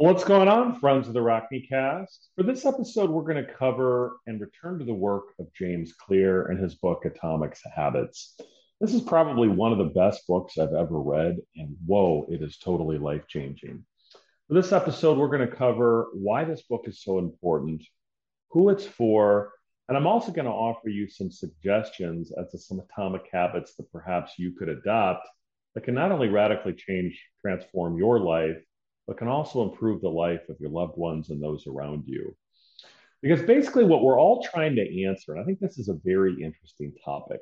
What's 0.00 0.22
going 0.22 0.46
on, 0.46 0.78
friends 0.78 1.08
of 1.08 1.12
the 1.12 1.20
Rockney 1.20 1.68
Cast? 1.68 2.28
For 2.36 2.44
this 2.44 2.64
episode, 2.64 3.10
we're 3.10 3.24
going 3.24 3.44
to 3.44 3.52
cover 3.52 4.18
and 4.28 4.40
return 4.40 4.78
to 4.78 4.84
the 4.84 4.94
work 4.94 5.30
of 5.40 5.52
James 5.52 5.92
Clear 5.92 6.46
and 6.46 6.60
his 6.60 6.76
book 6.76 7.04
Atomic 7.04 7.56
Habits. 7.74 8.36
This 8.80 8.94
is 8.94 9.00
probably 9.00 9.48
one 9.48 9.72
of 9.72 9.78
the 9.78 9.92
best 10.00 10.24
books 10.28 10.56
I've 10.56 10.72
ever 10.72 11.00
read, 11.00 11.38
and 11.56 11.76
whoa, 11.84 12.28
it 12.30 12.42
is 12.42 12.58
totally 12.58 12.96
life 12.96 13.26
changing. 13.26 13.84
For 14.46 14.54
this 14.54 14.70
episode, 14.70 15.18
we're 15.18 15.36
going 15.36 15.50
to 15.50 15.56
cover 15.56 16.10
why 16.14 16.44
this 16.44 16.62
book 16.62 16.84
is 16.84 17.02
so 17.02 17.18
important, 17.18 17.82
who 18.52 18.68
it's 18.68 18.86
for, 18.86 19.50
and 19.88 19.96
I'm 19.96 20.06
also 20.06 20.30
going 20.30 20.44
to 20.44 20.52
offer 20.52 20.90
you 20.90 21.08
some 21.08 21.32
suggestions 21.32 22.30
as 22.40 22.52
to 22.52 22.58
some 22.58 22.78
atomic 22.78 23.22
habits 23.32 23.74
that 23.74 23.90
perhaps 23.90 24.34
you 24.38 24.52
could 24.52 24.68
adopt 24.68 25.26
that 25.74 25.82
can 25.82 25.94
not 25.94 26.12
only 26.12 26.28
radically 26.28 26.74
change, 26.74 27.20
transform 27.42 27.98
your 27.98 28.20
life, 28.20 28.62
but 29.08 29.16
can 29.16 29.26
also 29.26 29.62
improve 29.62 30.02
the 30.02 30.08
life 30.08 30.46
of 30.50 30.60
your 30.60 30.68
loved 30.68 30.98
ones 30.98 31.30
and 31.30 31.42
those 31.42 31.66
around 31.66 32.04
you. 32.06 32.36
Because 33.22 33.42
basically, 33.42 33.84
what 33.84 34.02
we're 34.02 34.20
all 34.20 34.42
trying 34.42 34.76
to 34.76 35.06
answer, 35.06 35.32
and 35.32 35.40
I 35.40 35.44
think 35.44 35.58
this 35.58 35.78
is 35.78 35.88
a 35.88 35.98
very 36.04 36.34
interesting 36.34 36.92
topic, 37.02 37.40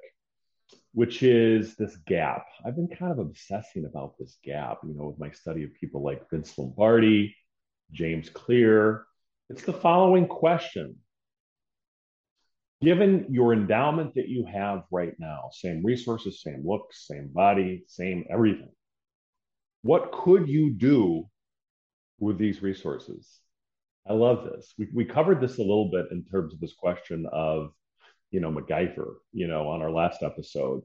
which 0.93 1.23
is 1.25 1.75
this 1.75 1.97
gap. 2.07 2.47
I've 2.65 2.77
been 2.77 2.89
kind 2.89 3.13
of 3.13 3.19
obsessing 3.19 3.85
about 3.85 4.15
this 4.17 4.39
gap, 4.45 4.79
you 4.85 4.95
know, 4.95 5.09
with 5.09 5.19
my 5.19 5.31
study 5.33 5.65
of 5.65 5.75
people 5.75 6.03
like 6.03 6.31
Vince 6.31 6.57
Lombardi, 6.57 7.37
James 7.91 8.31
Clear. 8.31 9.05
It's 9.51 9.65
the 9.65 9.73
following 9.73 10.29
question 10.29 10.97
Given 12.81 13.27
your 13.29 13.53
endowment 13.53 14.15
that 14.15 14.29
you 14.29 14.45
have 14.45 14.85
right 14.93 15.15
now, 15.19 15.51
same 15.51 15.85
resources, 15.85 16.43
same 16.43 16.63
looks, 16.65 17.07
same 17.09 17.29
body, 17.29 17.85
same 17.89 18.25
everything, 18.31 18.71
what 19.83 20.13
could 20.13 20.49
you 20.49 20.71
do 20.71 21.29
with 22.19 22.39
these 22.39 22.63
resources? 22.63 23.41
I 24.09 24.13
love 24.13 24.45
this. 24.45 24.73
We, 24.79 24.89
we 24.95 25.05
covered 25.05 25.41
this 25.41 25.59
a 25.59 25.63
little 25.63 25.91
bit 25.91 26.07
in 26.11 26.25
terms 26.25 26.55
of 26.55 26.61
this 26.61 26.75
question 26.75 27.27
of 27.33 27.73
you 28.31 28.41
know, 28.41 28.51
MacGyver, 28.51 29.15
you 29.33 29.47
know, 29.47 29.69
on 29.69 29.83
our 29.83 29.91
last 29.91 30.23
episode. 30.23 30.83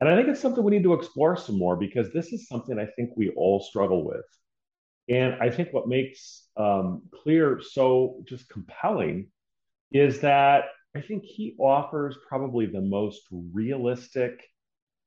And 0.00 0.08
I 0.08 0.16
think 0.16 0.28
it's 0.28 0.40
something 0.40 0.62
we 0.62 0.72
need 0.72 0.84
to 0.84 0.94
explore 0.94 1.36
some 1.36 1.58
more 1.58 1.76
because 1.76 2.12
this 2.12 2.32
is 2.32 2.48
something 2.48 2.78
I 2.78 2.86
think 2.86 3.10
we 3.16 3.30
all 3.30 3.60
struggle 3.60 4.04
with. 4.04 4.24
And 5.08 5.34
I 5.40 5.50
think 5.50 5.72
what 5.72 5.88
makes 5.88 6.48
um, 6.56 7.02
Clear 7.12 7.60
so 7.60 8.22
just 8.26 8.48
compelling 8.48 9.28
is 9.92 10.20
that 10.20 10.64
I 10.94 11.00
think 11.00 11.24
he 11.24 11.54
offers 11.58 12.16
probably 12.28 12.66
the 12.66 12.80
most 12.80 13.22
realistic, 13.30 14.42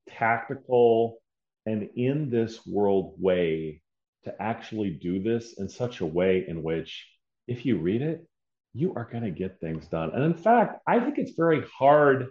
tactical, 0.08 1.18
and 1.66 1.90
in 1.96 2.30
this 2.30 2.66
world 2.66 3.16
way 3.18 3.82
to 4.26 4.42
actually 4.42 4.92
do 4.92 5.22
this 5.22 5.60
in 5.60 5.70
such 5.70 6.02
a 6.02 6.06
way 6.06 6.46
in 6.48 6.64
which, 6.64 7.08
if 7.48 7.66
you 7.66 7.78
read 7.78 8.02
it, 8.02 8.28
you 8.74 8.94
are 8.96 9.10
going 9.10 9.24
to 9.24 9.32
get 9.32 9.60
things 9.60 9.88
done. 9.88 10.12
And 10.14 10.24
in 10.24 10.34
fact, 10.34 10.82
I 10.88 11.00
think 11.00 11.18
it's 11.18 11.36
very 11.36 11.64
hard 11.78 12.28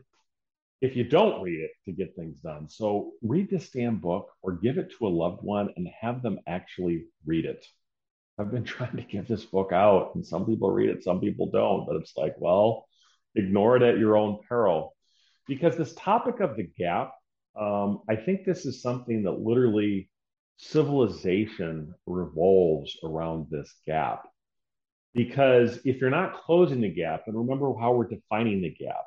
if 0.81 0.95
you 0.95 1.05
don't 1.05 1.43
read 1.43 1.61
it 1.61 1.73
to 1.85 1.93
get 1.93 2.15
things 2.15 2.39
done. 2.39 2.69
So 2.69 3.13
read 3.23 3.51
this 3.51 3.71
damn 3.71 3.97
book 3.97 4.31
or 4.43 4.53
give 4.53 4.79
it 4.79 4.93
to 4.99 5.07
a 5.07 5.09
loved 5.09 5.43
one 5.43 5.71
and 5.77 5.89
have 6.01 6.23
them 6.23 6.39
actually 6.47 7.07
read 7.27 7.45
it. 7.45 7.65
I've 8.39 8.53
been 8.53 8.65
trying 8.77 8.97
to 8.97 9.03
give 9.03 9.27
this 9.27 9.45
book 9.45 9.73
out, 9.73 10.15
and 10.15 10.25
some 10.25 10.47
people 10.47 10.71
read 10.71 10.91
it, 10.91 11.03
some 11.03 11.21
people 11.21 11.51
don't. 11.51 11.87
But 11.87 11.97
it's 11.97 12.17
like, 12.17 12.35
well, 12.39 12.87
ignore 13.35 13.77
it 13.77 13.83
at 13.83 13.99
your 13.99 14.17
own 14.17 14.39
peril. 14.49 14.95
Because 15.47 15.77
this 15.77 15.95
topic 15.95 16.41
of 16.41 16.57
the 16.57 16.71
gap, 16.79 17.13
um, 17.59 18.03
I 18.09 18.17
think 18.17 18.45
this 18.45 18.67
is 18.67 18.83
something 18.83 19.25
that 19.25 19.41
literally 19.41 20.11
civilization 20.59 21.95
revolves 22.07 22.99
around 23.03 23.47
this 23.51 23.73
gap. 23.87 24.29
Because 25.15 25.79
if 25.85 26.01
you're 26.01 26.11
not 26.11 26.43
closing 26.43 26.81
the 26.81 26.93
gap, 26.93 27.23
and 27.27 27.37
remember 27.37 27.73
how 27.81 27.93
we're 27.93 28.09
defining 28.09 28.61
the 28.61 28.71
gap, 28.71 29.05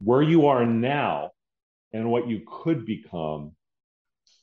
where 0.00 0.22
you 0.22 0.48
are 0.48 0.66
now 0.66 1.30
and 1.92 2.10
what 2.10 2.28
you 2.28 2.42
could 2.46 2.84
become, 2.84 3.52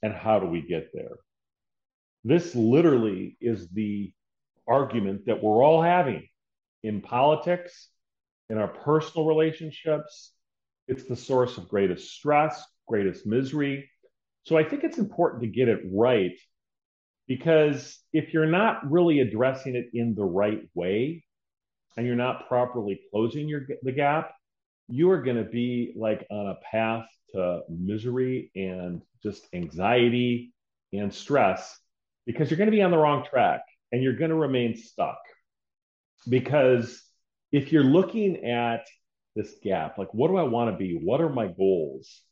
and 0.01 0.13
how 0.13 0.39
do 0.39 0.45
we 0.45 0.61
get 0.61 0.91
there? 0.93 1.17
This 2.23 2.55
literally 2.55 3.35
is 3.41 3.67
the 3.69 4.13
argument 4.67 5.25
that 5.25 5.43
we're 5.43 5.63
all 5.63 5.81
having 5.81 6.27
in 6.83 7.01
politics, 7.01 7.89
in 8.49 8.57
our 8.57 8.67
personal 8.67 9.27
relationships. 9.27 10.31
It's 10.87 11.03
the 11.03 11.15
source 11.15 11.57
of 11.57 11.67
greatest 11.67 12.13
stress, 12.13 12.63
greatest 12.87 13.25
misery. 13.25 13.89
So 14.49 14.57
I 14.57 14.63
think 14.63 14.83
it's 14.83 14.97
important 14.97 15.43
to 15.43 15.47
get 15.47 15.67
it 15.67 15.81
right 15.93 16.35
because 17.27 17.99
if 18.11 18.33
you're 18.33 18.47
not 18.47 18.89
really 18.89 19.19
addressing 19.19 19.75
it 19.75 19.91
in 19.93 20.15
the 20.15 20.25
right 20.25 20.67
way 20.73 21.23
and 21.95 22.07
you're 22.07 22.15
not 22.15 22.47
properly 22.47 22.99
closing 23.11 23.47
your 23.47 23.67
the 23.83 23.91
gap 23.91 24.31
you 24.87 25.11
are 25.11 25.21
going 25.21 25.37
to 25.37 25.43
be 25.43 25.93
like 25.95 26.25
on 26.31 26.47
a 26.47 26.55
path 26.71 27.05
to 27.33 27.59
misery 27.69 28.49
and 28.55 29.03
just 29.21 29.45
anxiety 29.53 30.51
and 30.93 31.13
stress 31.13 31.77
because 32.25 32.49
you're 32.49 32.57
going 32.57 32.71
to 32.71 32.75
be 32.75 32.81
on 32.81 32.89
the 32.89 32.97
wrong 32.97 33.23
track 33.29 33.61
and 33.91 34.01
you're 34.01 34.17
going 34.17 34.31
to 34.31 34.35
remain 34.35 34.75
stuck. 34.75 35.19
Because 36.27 37.03
if 37.51 37.71
you're 37.71 37.83
looking 37.83 38.45
at 38.45 38.87
this 39.35 39.53
gap 39.63 39.99
like 39.99 40.11
what 40.11 40.29
do 40.29 40.37
i 40.37 40.43
want 40.43 40.71
to 40.71 40.75
be? 40.75 40.99
What 40.99 41.21
are 41.21 41.29
my 41.29 41.45
goals 41.45 42.23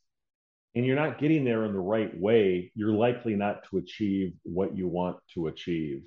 and 0.78 0.86
you're 0.86 0.96
not 0.96 1.18
getting 1.18 1.44
there 1.44 1.66
in 1.66 1.74
the 1.74 1.80
right 1.80 2.16
way, 2.20 2.72
you're 2.76 2.94
likely 2.94 3.36
not 3.36 3.68
to 3.68 3.80
achieve 3.80 4.34
what 4.44 4.78
you 4.78 4.88
want 4.88 5.18
to 5.34 5.48
achieve. 5.48 6.04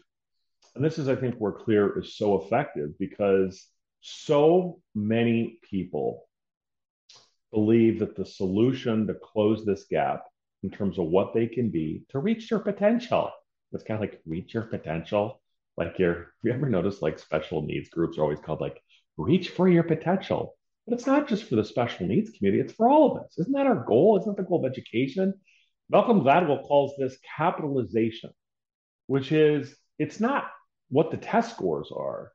And 0.77 0.85
this 0.85 0.97
is, 0.97 1.09
I 1.09 1.17
think, 1.17 1.35
where 1.39 1.51
Clear 1.51 1.99
is 1.99 2.17
so 2.17 2.41
effective 2.41 2.97
because 2.97 3.67
so 4.01 4.81
many 4.95 5.59
people 5.69 6.29
believe 7.53 7.99
that 7.99 8.15
the 8.15 8.25
solution 8.25 9.09
to 9.09 9.15
close 9.15 9.65
this 9.65 9.87
gap 9.91 10.23
in 10.63 10.71
terms 10.71 11.01
of 11.01 11.07
what 11.07 11.35
they 11.35 11.49
can 11.49 11.71
be 11.71 12.05
to 12.11 12.21
reach 12.21 12.49
their 12.49 12.61
potential. 12.61 13.33
It's 13.73 13.83
kind 13.83 13.97
of 13.97 14.09
like 14.09 14.21
reach 14.25 14.55
your 14.55 14.63
potential. 14.63 15.43
Like 15.77 15.99
your, 15.99 16.15
have 16.15 16.27
you 16.45 16.53
ever 16.53 16.69
noticed 16.69 17.03
like 17.03 17.19
special 17.19 17.63
needs 17.63 17.89
groups 17.89 18.19
are 18.19 18.23
always 18.23 18.39
called 18.39 18.61
like 18.61 18.81
reach 19.17 19.49
for 19.49 19.69
your 19.69 19.83
potential? 19.83 20.57
But 20.91 20.99
it's 20.99 21.07
not 21.07 21.29
just 21.29 21.45
for 21.45 21.55
the 21.55 21.63
special 21.63 22.09
needs 22.09 22.31
community, 22.31 22.65
it's 22.65 22.73
for 22.73 22.91
all 22.91 23.13
of 23.13 23.23
us. 23.23 23.39
Isn't 23.39 23.53
that 23.53 23.69
our 23.69 23.85
goal? 23.85 24.19
Isn't 24.19 24.35
that 24.35 24.43
the 24.43 24.49
goal 24.49 24.67
of 24.67 24.69
education? 24.69 25.35
Malcolm 25.89 26.23
Gladwell 26.23 26.67
calls 26.67 26.95
this 26.99 27.17
capitalization, 27.37 28.31
which 29.07 29.31
is 29.31 29.77
it's 30.01 30.19
not 30.19 30.51
what 30.89 31.13
the 31.13 31.17
test 31.17 31.55
scores 31.55 31.93
are. 31.97 32.33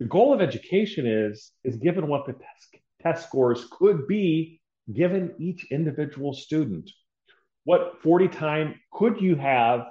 The 0.00 0.06
goal 0.06 0.32
of 0.32 0.40
education 0.40 1.06
is, 1.06 1.52
is 1.62 1.76
given 1.76 2.06
what 2.06 2.24
the 2.24 2.32
test, 2.32 2.76
test 3.02 3.28
scores 3.28 3.66
could 3.70 4.08
be 4.08 4.62
given 4.90 5.34
each 5.38 5.66
individual 5.70 6.32
student. 6.32 6.90
What 7.64 8.00
40 8.02 8.28
time 8.28 8.80
could 8.90 9.20
you 9.20 9.36
have 9.36 9.88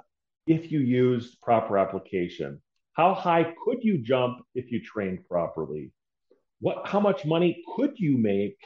if 0.48 0.72
you 0.72 0.80
used 0.80 1.40
proper 1.42 1.78
application? 1.78 2.60
How 2.94 3.14
high 3.14 3.54
could 3.64 3.84
you 3.84 3.98
jump 3.98 4.38
if 4.56 4.72
you 4.72 4.82
trained 4.82 5.28
properly? 5.28 5.92
What 6.60 6.86
how 6.86 7.00
much 7.00 7.24
money 7.24 7.62
could 7.74 7.98
you 7.98 8.16
make 8.18 8.58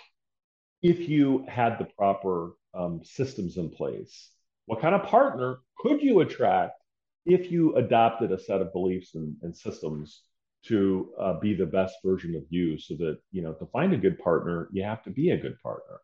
if 0.82 1.08
you 1.08 1.44
had 1.48 1.78
the 1.78 1.86
proper 1.96 2.52
um, 2.74 3.00
systems 3.04 3.56
in 3.56 3.70
place? 3.70 4.30
What 4.66 4.80
kind 4.80 4.94
of 4.94 5.04
partner 5.04 5.58
could 5.78 6.02
you 6.02 6.20
attract 6.20 6.80
if 7.26 7.50
you 7.50 7.74
adopted 7.76 8.32
a 8.32 8.38
set 8.38 8.60
of 8.60 8.72
beliefs 8.72 9.14
and, 9.14 9.36
and 9.42 9.56
systems 9.56 10.22
to 10.66 11.12
uh, 11.18 11.38
be 11.40 11.54
the 11.54 11.66
best 11.66 11.96
version 12.04 12.36
of 12.36 12.44
you? 12.50 12.78
So 12.78 12.94
that 12.96 13.18
you 13.32 13.42
know 13.42 13.52
to 13.54 13.66
find 13.66 13.92
a 13.92 13.98
good 13.98 14.18
partner, 14.18 14.68
you 14.72 14.82
have 14.84 15.02
to 15.04 15.10
be 15.10 15.30
a 15.30 15.40
good 15.40 15.56
partner, 15.62 16.00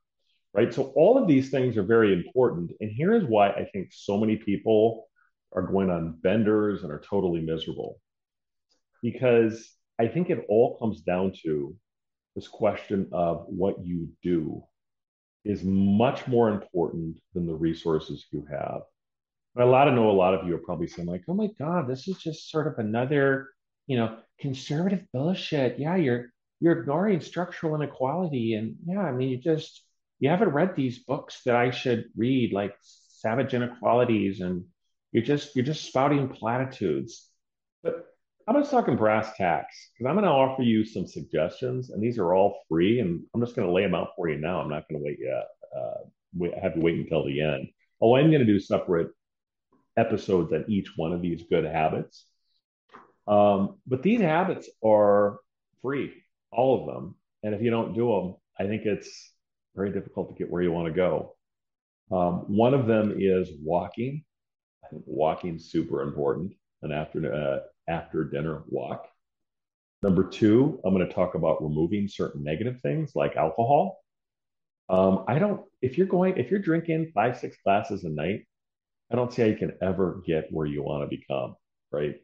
right? 0.52 0.72
So 0.74 0.92
all 0.96 1.16
of 1.16 1.28
these 1.28 1.50
things 1.50 1.76
are 1.76 1.84
very 1.84 2.12
important, 2.12 2.72
and 2.80 2.90
here 2.90 3.14
is 3.14 3.24
why 3.24 3.50
I 3.50 3.68
think 3.72 3.88
so 3.92 4.18
many 4.18 4.36
people 4.36 5.06
are 5.52 5.62
going 5.62 5.90
on 5.90 6.18
benders 6.22 6.82
and 6.82 6.92
are 6.92 7.00
totally 7.08 7.40
miserable 7.40 8.00
because 9.02 9.70
I 9.98 10.08
think 10.08 10.30
it 10.30 10.44
all 10.48 10.76
comes 10.78 11.00
down 11.00 11.32
to 11.44 11.74
this 12.34 12.48
question 12.48 13.08
of 13.12 13.46
what 13.48 13.84
you 13.84 14.10
do 14.22 14.62
is 15.44 15.62
much 15.64 16.26
more 16.26 16.50
important 16.50 17.18
than 17.32 17.46
the 17.46 17.54
resources 17.54 18.26
you 18.30 18.46
have. 18.50 18.82
But 19.54 19.64
a 19.64 19.70
lot 19.70 19.88
of 19.88 19.94
know 19.94 20.10
a 20.10 20.12
lot 20.12 20.34
of 20.34 20.46
you 20.46 20.54
are 20.54 20.58
probably 20.58 20.86
saying 20.86 21.08
like, 21.08 21.22
"Oh 21.28 21.34
my 21.34 21.48
God, 21.58 21.88
this 21.88 22.08
is 22.08 22.18
just 22.18 22.50
sort 22.50 22.66
of 22.66 22.78
another, 22.78 23.48
you 23.86 23.96
know, 23.96 24.18
conservative 24.38 25.06
bullshit." 25.12 25.78
Yeah, 25.78 25.96
you're 25.96 26.26
you're 26.60 26.80
ignoring 26.80 27.20
structural 27.20 27.74
inequality, 27.74 28.54
and 28.54 28.76
yeah, 28.86 29.00
I 29.00 29.12
mean, 29.12 29.30
you 29.30 29.38
just 29.38 29.82
you 30.18 30.28
haven't 30.28 30.50
read 30.50 30.76
these 30.76 30.98
books 30.98 31.42
that 31.44 31.56
I 31.56 31.70
should 31.70 32.06
read, 32.16 32.52
like 32.52 32.74
Savage 32.80 33.54
Inequalities, 33.54 34.40
and 34.40 34.64
you're 35.12 35.24
just 35.24 35.56
you're 35.56 35.64
just 35.64 35.84
spouting 35.84 36.28
platitudes. 36.28 37.26
But 37.82 38.04
I'm 38.48 38.54
just 38.54 38.70
talking 38.70 38.96
brass 38.96 39.36
tacks 39.36 39.90
because 39.92 40.08
I'm 40.08 40.14
going 40.14 40.24
to 40.24 40.30
offer 40.30 40.62
you 40.62 40.84
some 40.84 41.06
suggestions, 41.06 41.90
and 41.90 42.00
these 42.00 42.18
are 42.18 42.32
all 42.32 42.60
free, 42.68 43.00
and 43.00 43.22
I'm 43.34 43.40
just 43.40 43.56
going 43.56 43.66
to 43.66 43.74
lay 43.74 43.82
them 43.82 43.94
out 43.94 44.10
for 44.14 44.28
you 44.28 44.38
now. 44.38 44.60
I'm 44.60 44.70
not 44.70 44.88
going 44.88 45.00
to 45.00 45.04
wait 45.04 45.18
yet. 45.20 45.46
Uh, 45.76 46.04
wait, 46.32 46.56
have 46.58 46.74
to 46.74 46.80
wait 46.80 46.98
until 46.98 47.24
the 47.24 47.40
end. 47.40 47.68
Oh, 48.00 48.14
I'm 48.14 48.30
going 48.30 48.40
to 48.40 48.46
do 48.46 48.60
separate 48.60 49.08
episodes 49.96 50.52
on 50.52 50.64
each 50.68 50.92
one 50.96 51.12
of 51.12 51.22
these 51.22 51.42
good 51.50 51.64
habits. 51.64 52.26
Um, 53.26 53.78
but 53.86 54.02
these 54.02 54.20
habits 54.20 54.68
are 54.84 55.40
free, 55.82 56.12
all 56.52 56.80
of 56.80 56.94
them. 56.94 57.16
And 57.42 57.54
if 57.54 57.62
you 57.62 57.70
don't 57.70 57.94
do 57.94 58.08
them, 58.08 58.36
I 58.58 58.68
think 58.68 58.82
it's 58.84 59.32
very 59.74 59.90
difficult 59.90 60.28
to 60.28 60.34
get 60.34 60.50
where 60.50 60.62
you 60.62 60.70
want 60.70 60.86
to 60.86 60.92
go. 60.94 61.34
Um, 62.12 62.44
one 62.46 62.74
of 62.74 62.86
them 62.86 63.16
is 63.18 63.50
walking. 63.60 64.24
I 64.84 64.88
think 64.88 65.02
walking 65.06 65.58
super 65.58 66.02
important. 66.02 66.52
An 66.82 66.92
after 66.92 67.32
uh, 67.32 67.58
after 67.88 68.24
dinner 68.24 68.62
walk. 68.68 69.06
Number 70.02 70.24
two, 70.24 70.80
I'm 70.84 70.94
going 70.94 71.06
to 71.06 71.12
talk 71.14 71.34
about 71.34 71.62
removing 71.62 72.08
certain 72.08 72.44
negative 72.44 72.80
things 72.82 73.12
like 73.14 73.36
alcohol. 73.36 73.98
Um, 74.88 75.24
I 75.26 75.38
don't. 75.38 75.62
If 75.82 75.98
you're 75.98 76.06
going, 76.06 76.36
if 76.36 76.50
you're 76.50 76.60
drinking 76.60 77.12
five, 77.14 77.38
six 77.38 77.56
glasses 77.64 78.04
a 78.04 78.08
night, 78.08 78.46
I 79.10 79.16
don't 79.16 79.32
see 79.32 79.42
how 79.42 79.48
you 79.48 79.56
can 79.56 79.72
ever 79.82 80.22
get 80.26 80.52
where 80.52 80.66
you 80.66 80.82
want 80.82 81.08
to 81.08 81.16
become, 81.16 81.56
right? 81.90 82.16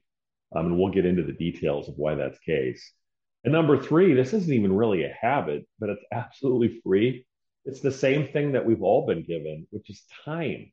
Um, 0.54 0.66
and 0.66 0.78
we'll 0.78 0.92
get 0.92 1.06
into 1.06 1.22
the 1.22 1.32
details 1.32 1.88
of 1.88 1.94
why 1.96 2.14
that's 2.14 2.38
the 2.44 2.52
case. 2.52 2.92
And 3.44 3.52
number 3.52 3.82
three, 3.82 4.14
this 4.14 4.32
isn't 4.32 4.52
even 4.52 4.76
really 4.76 5.04
a 5.04 5.16
habit, 5.20 5.66
but 5.80 5.88
it's 5.88 6.04
absolutely 6.12 6.80
free. 6.84 7.26
It's 7.64 7.80
the 7.80 7.90
same 7.90 8.28
thing 8.28 8.52
that 8.52 8.64
we've 8.64 8.82
all 8.82 9.06
been 9.06 9.24
given, 9.24 9.66
which 9.70 9.90
is 9.90 10.02
time. 10.24 10.70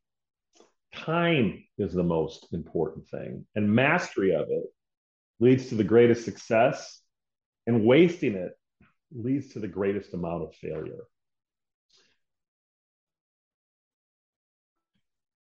Time 0.94 1.64
is 1.78 1.94
the 1.94 2.04
most 2.04 2.48
important 2.52 3.08
thing, 3.10 3.46
and 3.56 3.74
mastery 3.74 4.34
of 4.34 4.48
it 4.50 4.66
leads 5.40 5.68
to 5.70 5.76
the 5.76 5.84
greatest 5.84 6.26
success, 6.26 7.02
and 7.68 7.86
wasting 7.86 8.36
it 8.36 8.52
leads 9.12 9.54
to 9.54 9.60
the 9.60 9.68
greatest 9.68 10.14
amount 10.14 10.44
of 10.44 10.56
failure. 10.56 11.04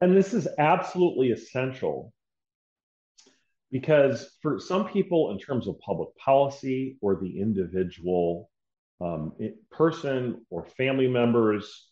And 0.00 0.14
this 0.14 0.34
is 0.34 0.46
absolutely 0.58 1.30
essential 1.30 2.12
because 3.70 4.30
for 4.42 4.60
some 4.60 4.88
people, 4.88 5.30
in 5.32 5.38
terms 5.38 5.66
of 5.66 5.78
public 5.80 6.10
policy 6.16 6.98
or 7.00 7.16
the 7.16 7.40
individual 7.40 8.50
um, 9.00 9.32
person 9.70 10.44
or 10.50 10.64
family 10.64 11.08
members, 11.08 11.88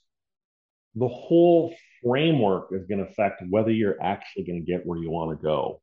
the 0.94 1.08
whole 1.08 1.74
framework 2.02 2.68
is 2.72 2.86
going 2.86 3.04
to 3.04 3.10
affect 3.10 3.42
whether 3.48 3.70
you're 3.70 4.00
actually 4.02 4.44
going 4.44 4.64
to 4.64 4.70
get 4.70 4.86
where 4.86 4.98
you 4.98 5.10
want 5.10 5.36
to 5.36 5.42
go. 5.42 5.80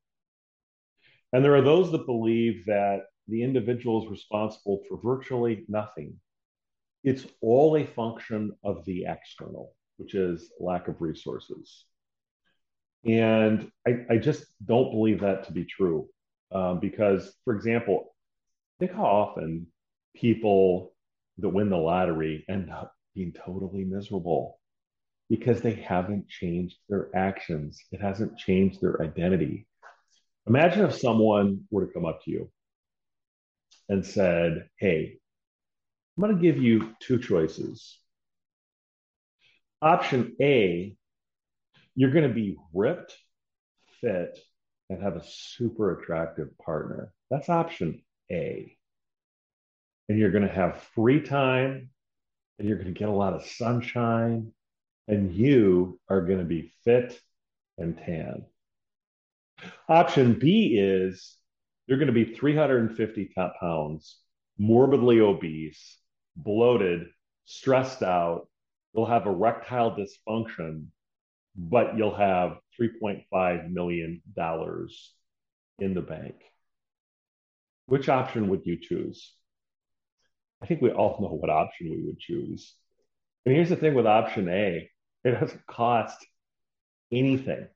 And 1.33 1.43
there 1.43 1.55
are 1.55 1.61
those 1.61 1.91
that 1.91 2.05
believe 2.05 2.65
that 2.65 3.03
the 3.27 3.43
individual 3.43 4.03
is 4.03 4.11
responsible 4.11 4.83
for 4.87 4.99
virtually 5.01 5.65
nothing. 5.67 6.19
It's 7.03 7.25
all 7.41 7.77
a 7.77 7.85
function 7.85 8.51
of 8.63 8.83
the 8.85 9.05
external, 9.07 9.73
which 9.97 10.13
is 10.13 10.51
lack 10.59 10.87
of 10.87 11.01
resources. 11.01 11.85
And 13.05 13.71
I, 13.87 14.05
I 14.09 14.17
just 14.17 14.45
don't 14.63 14.91
believe 14.91 15.21
that 15.21 15.45
to 15.45 15.53
be 15.53 15.65
true. 15.65 16.09
Um, 16.51 16.79
because, 16.79 17.33
for 17.45 17.55
example, 17.55 18.13
think 18.79 18.91
how 18.91 19.05
often 19.05 19.67
people 20.15 20.93
that 21.37 21.49
win 21.49 21.69
the 21.69 21.77
lottery 21.77 22.43
end 22.49 22.69
up 22.69 22.93
being 23.15 23.31
totally 23.33 23.85
miserable 23.85 24.59
because 25.29 25.61
they 25.61 25.73
haven't 25.73 26.27
changed 26.27 26.75
their 26.89 27.09
actions. 27.15 27.79
It 27.91 28.01
hasn't 28.01 28.37
changed 28.37 28.81
their 28.81 29.01
identity. 29.01 29.65
Imagine 30.47 30.85
if 30.85 30.95
someone 30.95 31.65
were 31.69 31.85
to 31.85 31.93
come 31.93 32.05
up 32.05 32.23
to 32.23 32.31
you 32.31 32.51
and 33.89 34.05
said, 34.05 34.67
Hey, 34.77 35.17
I'm 36.17 36.21
going 36.21 36.35
to 36.35 36.41
give 36.41 36.61
you 36.61 36.93
two 36.99 37.19
choices. 37.19 37.97
Option 39.81 40.35
A, 40.41 40.95
you're 41.95 42.11
going 42.11 42.27
to 42.27 42.33
be 42.33 42.57
ripped, 42.73 43.15
fit, 43.99 44.39
and 44.89 45.01
have 45.01 45.15
a 45.15 45.23
super 45.25 45.99
attractive 45.99 46.49
partner. 46.57 47.13
That's 47.29 47.49
option 47.49 48.03
A. 48.31 48.75
And 50.09 50.19
you're 50.19 50.31
going 50.31 50.47
to 50.47 50.53
have 50.53 50.83
free 50.95 51.21
time 51.21 51.89
and 52.59 52.67
you're 52.67 52.77
going 52.77 52.93
to 52.93 52.99
get 52.99 53.09
a 53.09 53.13
lot 53.13 53.33
of 53.33 53.45
sunshine 53.45 54.51
and 55.07 55.33
you 55.33 55.99
are 56.09 56.21
going 56.21 56.39
to 56.39 56.45
be 56.45 56.73
fit 56.83 57.19
and 57.77 57.97
tan. 57.97 58.45
Option 59.87 60.33
B 60.39 60.77
is 60.79 61.37
you're 61.87 61.97
going 61.97 62.07
to 62.07 62.13
be 62.13 62.33
350 62.33 63.33
pounds, 63.59 64.17
morbidly 64.57 65.19
obese, 65.19 65.97
bloated, 66.35 67.07
stressed 67.45 68.03
out. 68.03 68.47
You'll 68.93 69.05
have 69.05 69.25
erectile 69.25 69.95
dysfunction, 69.95 70.85
but 71.55 71.97
you'll 71.97 72.15
have 72.15 72.57
$3.5 72.79 73.71
million 73.71 74.21
in 75.79 75.93
the 75.93 76.01
bank. 76.01 76.35
Which 77.87 78.09
option 78.09 78.49
would 78.49 78.65
you 78.65 78.77
choose? 78.79 79.33
I 80.61 80.65
think 80.65 80.81
we 80.81 80.91
all 80.91 81.17
know 81.19 81.35
what 81.35 81.49
option 81.49 81.89
we 81.89 82.03
would 82.05 82.19
choose. 82.19 82.73
And 83.45 83.55
here's 83.55 83.69
the 83.69 83.75
thing 83.75 83.95
with 83.95 84.05
option 84.05 84.47
A 84.47 84.89
it 85.23 85.31
doesn't 85.39 85.65
cost 85.65 86.25
anything. 87.11 87.67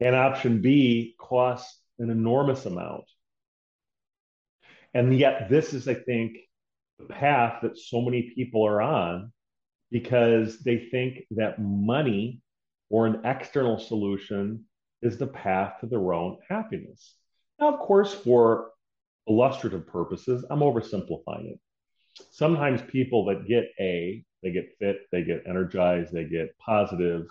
And 0.00 0.16
option 0.16 0.60
B 0.60 1.14
costs 1.18 1.78
an 1.98 2.10
enormous 2.10 2.64
amount. 2.66 3.04
And 4.94 5.16
yet, 5.16 5.48
this 5.50 5.74
is, 5.74 5.86
I 5.86 5.94
think, 5.94 6.38
the 6.98 7.06
path 7.06 7.60
that 7.62 7.78
so 7.78 8.00
many 8.00 8.32
people 8.34 8.66
are 8.66 8.80
on 8.80 9.32
because 9.90 10.60
they 10.60 10.78
think 10.78 11.24
that 11.32 11.60
money 11.60 12.40
or 12.88 13.06
an 13.06 13.20
external 13.24 13.78
solution 13.78 14.64
is 15.02 15.18
the 15.18 15.26
path 15.26 15.80
to 15.80 15.86
their 15.86 16.12
own 16.12 16.38
happiness. 16.48 17.14
Now, 17.58 17.72
of 17.72 17.80
course, 17.80 18.12
for 18.12 18.70
illustrative 19.26 19.86
purposes, 19.86 20.44
I'm 20.50 20.60
oversimplifying 20.60 21.52
it. 21.52 21.60
Sometimes 22.30 22.82
people 22.82 23.26
that 23.26 23.46
get 23.46 23.70
A, 23.78 24.24
they 24.42 24.50
get 24.50 24.76
fit, 24.78 25.02
they 25.12 25.22
get 25.22 25.44
energized, 25.46 26.12
they 26.12 26.24
get 26.24 26.56
positive, 26.58 27.26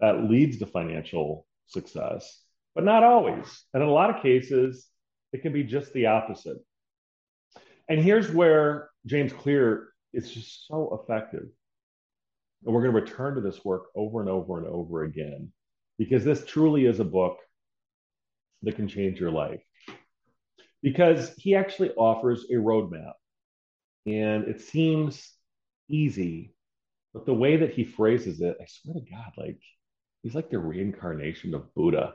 that 0.00 0.24
leads 0.24 0.58
to 0.58 0.66
financial 0.66 1.46
success, 1.66 2.40
but 2.74 2.84
not 2.84 3.04
always. 3.04 3.64
And 3.72 3.82
in 3.82 3.88
a 3.88 3.92
lot 3.92 4.14
of 4.14 4.22
cases, 4.22 4.86
it 5.32 5.42
can 5.42 5.52
be 5.52 5.64
just 5.64 5.92
the 5.92 6.06
opposite. 6.06 6.58
And 7.88 8.00
here's 8.00 8.30
where 8.30 8.90
James 9.06 9.32
Clear 9.32 9.88
is 10.12 10.30
just 10.30 10.66
so 10.66 11.00
effective. 11.02 11.46
And 12.64 12.74
we're 12.74 12.82
going 12.82 12.94
to 12.94 13.00
return 13.00 13.34
to 13.34 13.40
this 13.40 13.64
work 13.64 13.86
over 13.94 14.20
and 14.20 14.30
over 14.30 14.58
and 14.58 14.66
over 14.66 15.04
again 15.04 15.52
because 15.98 16.24
this 16.24 16.44
truly 16.46 16.86
is 16.86 17.00
a 17.00 17.04
book 17.04 17.38
that 18.62 18.76
can 18.76 18.88
change 18.88 19.20
your 19.20 19.30
life. 19.30 19.60
Because 20.82 21.34
he 21.36 21.54
actually 21.54 21.90
offers 21.92 22.46
a 22.50 22.54
roadmap. 22.54 23.12
And 24.06 24.44
it 24.44 24.60
seems 24.60 25.32
easy, 25.88 26.54
but 27.12 27.26
the 27.26 27.34
way 27.34 27.56
that 27.58 27.72
he 27.72 27.84
phrases 27.84 28.40
it, 28.40 28.56
I 28.60 28.64
swear 28.66 28.94
to 28.94 29.10
God, 29.10 29.32
like 29.36 29.60
he's 30.24 30.34
like 30.34 30.50
the 30.50 30.58
reincarnation 30.58 31.54
of 31.54 31.72
Buddha. 31.74 32.14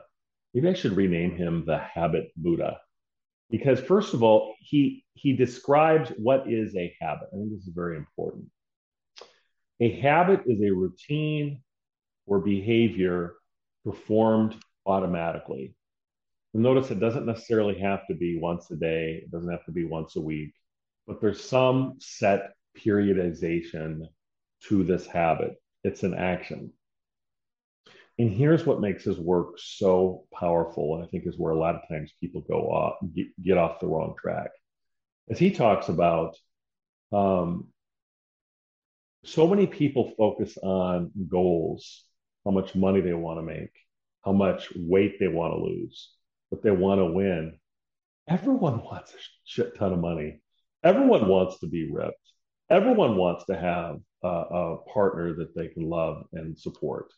Maybe 0.52 0.68
I 0.68 0.74
should 0.74 0.96
rename 0.96 1.36
him 1.36 1.64
the 1.64 1.78
habit 1.78 2.32
Buddha. 2.36 2.78
Because 3.50 3.80
first 3.80 4.14
of 4.14 4.22
all, 4.22 4.54
he 4.58 5.04
he 5.14 5.32
describes 5.32 6.12
what 6.18 6.50
is 6.52 6.74
a 6.76 6.94
habit. 7.00 7.28
I 7.32 7.36
think 7.36 7.52
this 7.52 7.66
is 7.66 7.72
very 7.74 7.96
important. 7.96 8.46
A 9.80 10.00
habit 10.00 10.42
is 10.46 10.60
a 10.60 10.74
routine 10.74 11.62
or 12.26 12.40
behavior 12.40 13.34
performed 13.84 14.56
automatically. 14.86 15.74
You'll 16.52 16.64
notice 16.64 16.90
it 16.90 17.00
doesn't 17.00 17.26
necessarily 17.26 17.78
have 17.78 18.06
to 18.08 18.14
be 18.14 18.38
once 18.38 18.70
a 18.70 18.76
day, 18.76 19.22
it 19.24 19.30
doesn't 19.30 19.50
have 19.50 19.64
to 19.66 19.72
be 19.72 19.84
once 19.84 20.16
a 20.16 20.20
week, 20.20 20.52
but 21.06 21.20
there's 21.20 21.42
some 21.42 21.94
set 21.98 22.52
periodization 22.76 24.02
to 24.64 24.84
this 24.84 25.06
habit. 25.06 25.54
It's 25.84 26.02
an 26.02 26.14
action. 26.14 26.72
And 28.20 28.30
here's 28.30 28.66
what 28.66 28.82
makes 28.82 29.04
his 29.04 29.18
work 29.18 29.54
so 29.56 30.26
powerful, 30.38 30.94
and 30.94 31.02
I 31.02 31.06
think 31.06 31.26
is 31.26 31.38
where 31.38 31.54
a 31.54 31.58
lot 31.58 31.74
of 31.74 31.88
times 31.88 32.12
people 32.20 32.42
go 32.42 32.68
off, 32.70 32.96
get, 33.42 33.56
off 33.56 33.80
the 33.80 33.86
wrong 33.86 34.14
track. 34.20 34.50
As 35.30 35.38
he 35.38 35.50
talks 35.50 35.88
about, 35.88 36.36
um, 37.12 37.68
so 39.24 39.48
many 39.48 39.66
people 39.66 40.12
focus 40.18 40.58
on 40.62 41.10
goals, 41.30 42.04
how 42.44 42.50
much 42.50 42.74
money 42.74 43.00
they 43.00 43.14
want 43.14 43.38
to 43.38 43.42
make, 43.42 43.72
how 44.22 44.32
much 44.32 44.70
weight 44.76 45.18
they 45.18 45.28
want 45.28 45.54
to 45.54 45.64
lose, 45.64 46.10
what 46.50 46.62
they 46.62 46.70
want 46.70 46.98
to 46.98 47.06
win. 47.06 47.58
Everyone 48.28 48.84
wants 48.84 49.14
a 49.14 49.18
shit 49.44 49.78
ton 49.78 49.94
of 49.94 49.98
money. 49.98 50.42
Everyone 50.84 51.26
wants 51.26 51.58
to 51.60 51.68
be 51.68 51.90
ripped. 51.90 52.18
Everyone 52.68 53.16
wants 53.16 53.46
to 53.46 53.56
have 53.56 53.96
a, 54.22 54.28
a 54.28 54.76
partner 54.92 55.32
that 55.36 55.56
they 55.56 55.68
can 55.68 55.88
love 55.88 56.24
and 56.34 56.58
support. 56.58 57.10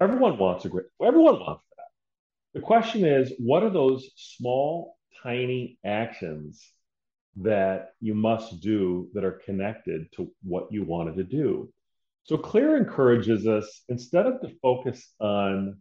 Everyone 0.00 0.38
wants 0.38 0.64
a 0.64 0.68
great, 0.68 0.86
everyone 1.02 1.40
wants 1.40 1.64
that. 1.76 2.58
The 2.58 2.60
question 2.60 3.04
is, 3.04 3.32
what 3.38 3.62
are 3.62 3.70
those 3.70 4.10
small, 4.16 4.96
tiny 5.22 5.78
actions 5.84 6.62
that 7.36 7.90
you 8.00 8.14
must 8.14 8.60
do 8.60 9.08
that 9.14 9.24
are 9.24 9.40
connected 9.44 10.12
to 10.16 10.30
what 10.42 10.68
you 10.70 10.84
wanted 10.84 11.16
to 11.16 11.24
do? 11.24 11.72
So 12.24 12.36
Clear 12.36 12.76
encourages 12.76 13.46
us 13.46 13.82
instead 13.88 14.26
of 14.26 14.40
to 14.40 14.50
focus 14.60 15.14
on 15.20 15.80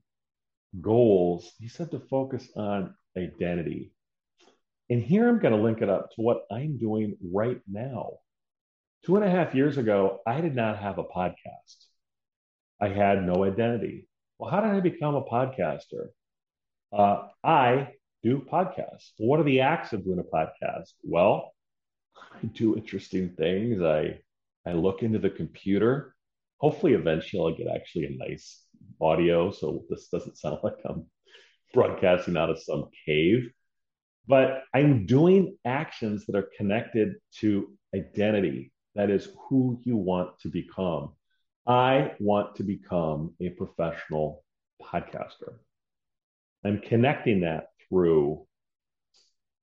goals, 0.81 1.53
he 1.59 1.67
said 1.67 1.91
to 1.91 1.99
focus 1.99 2.47
on 2.55 2.93
identity. 3.17 3.91
And 4.89 5.01
here 5.01 5.27
I'm 5.27 5.39
going 5.39 5.55
to 5.55 5.61
link 5.61 5.81
it 5.81 5.89
up 5.89 6.11
to 6.11 6.21
what 6.21 6.43
I'm 6.51 6.77
doing 6.77 7.17
right 7.33 7.59
now. 7.67 8.19
Two 9.05 9.15
and 9.15 9.25
a 9.25 9.29
half 9.29 9.55
years 9.55 9.77
ago, 9.77 10.19
I 10.27 10.41
did 10.41 10.55
not 10.55 10.77
have 10.77 10.99
a 10.99 11.03
podcast. 11.03 11.85
I 12.81 12.89
had 12.89 13.23
no 13.23 13.43
identity. 13.43 14.07
Well, 14.37 14.51
how 14.51 14.61
did 14.61 14.71
I 14.71 14.79
become 14.79 15.15
a 15.15 15.23
podcaster? 15.23 16.09
Uh, 16.91 17.27
I 17.43 17.93
do 18.23 18.39
podcasts. 18.39 19.11
What 19.17 19.39
are 19.39 19.43
the 19.43 19.61
acts 19.61 19.93
of 19.93 20.03
doing 20.03 20.19
a 20.19 20.23
podcast? 20.23 20.91
Well, 21.03 21.53
I 22.43 22.45
do 22.47 22.75
interesting 22.75 23.29
things. 23.37 23.81
I 23.81 24.19
I 24.65 24.73
look 24.73 25.03
into 25.03 25.19
the 25.19 25.29
computer 25.29 26.15
hopefully 26.57 26.93
eventually 26.93 27.41
I'll 27.41 27.55
get 27.55 27.73
actually 27.73 28.05
a 28.05 28.17
nice 28.17 28.63
audio 29.01 29.51
so 29.51 29.83
this 29.89 30.07
doesn't 30.07 30.37
sound 30.37 30.59
like 30.63 30.77
I'm 30.85 31.05
broadcasting 31.73 32.37
out 32.37 32.49
of 32.49 32.61
some 32.61 32.89
cave. 33.05 33.49
But 34.27 34.63
I'm 34.73 35.05
doing 35.05 35.55
actions 35.65 36.25
that 36.25 36.35
are 36.35 36.49
connected 36.57 37.15
to 37.41 37.77
identity. 37.93 38.71
That 38.95 39.11
is 39.11 39.27
who 39.47 39.79
you 39.83 39.97
want 39.97 40.39
to 40.39 40.47
become. 40.47 41.13
I 41.67 42.13
want 42.19 42.55
to 42.57 42.63
become 42.63 43.33
a 43.39 43.49
professional 43.49 44.43
podcaster. 44.81 45.55
I'm 46.63 46.79
connecting 46.79 47.41
that 47.41 47.67
through 47.89 48.45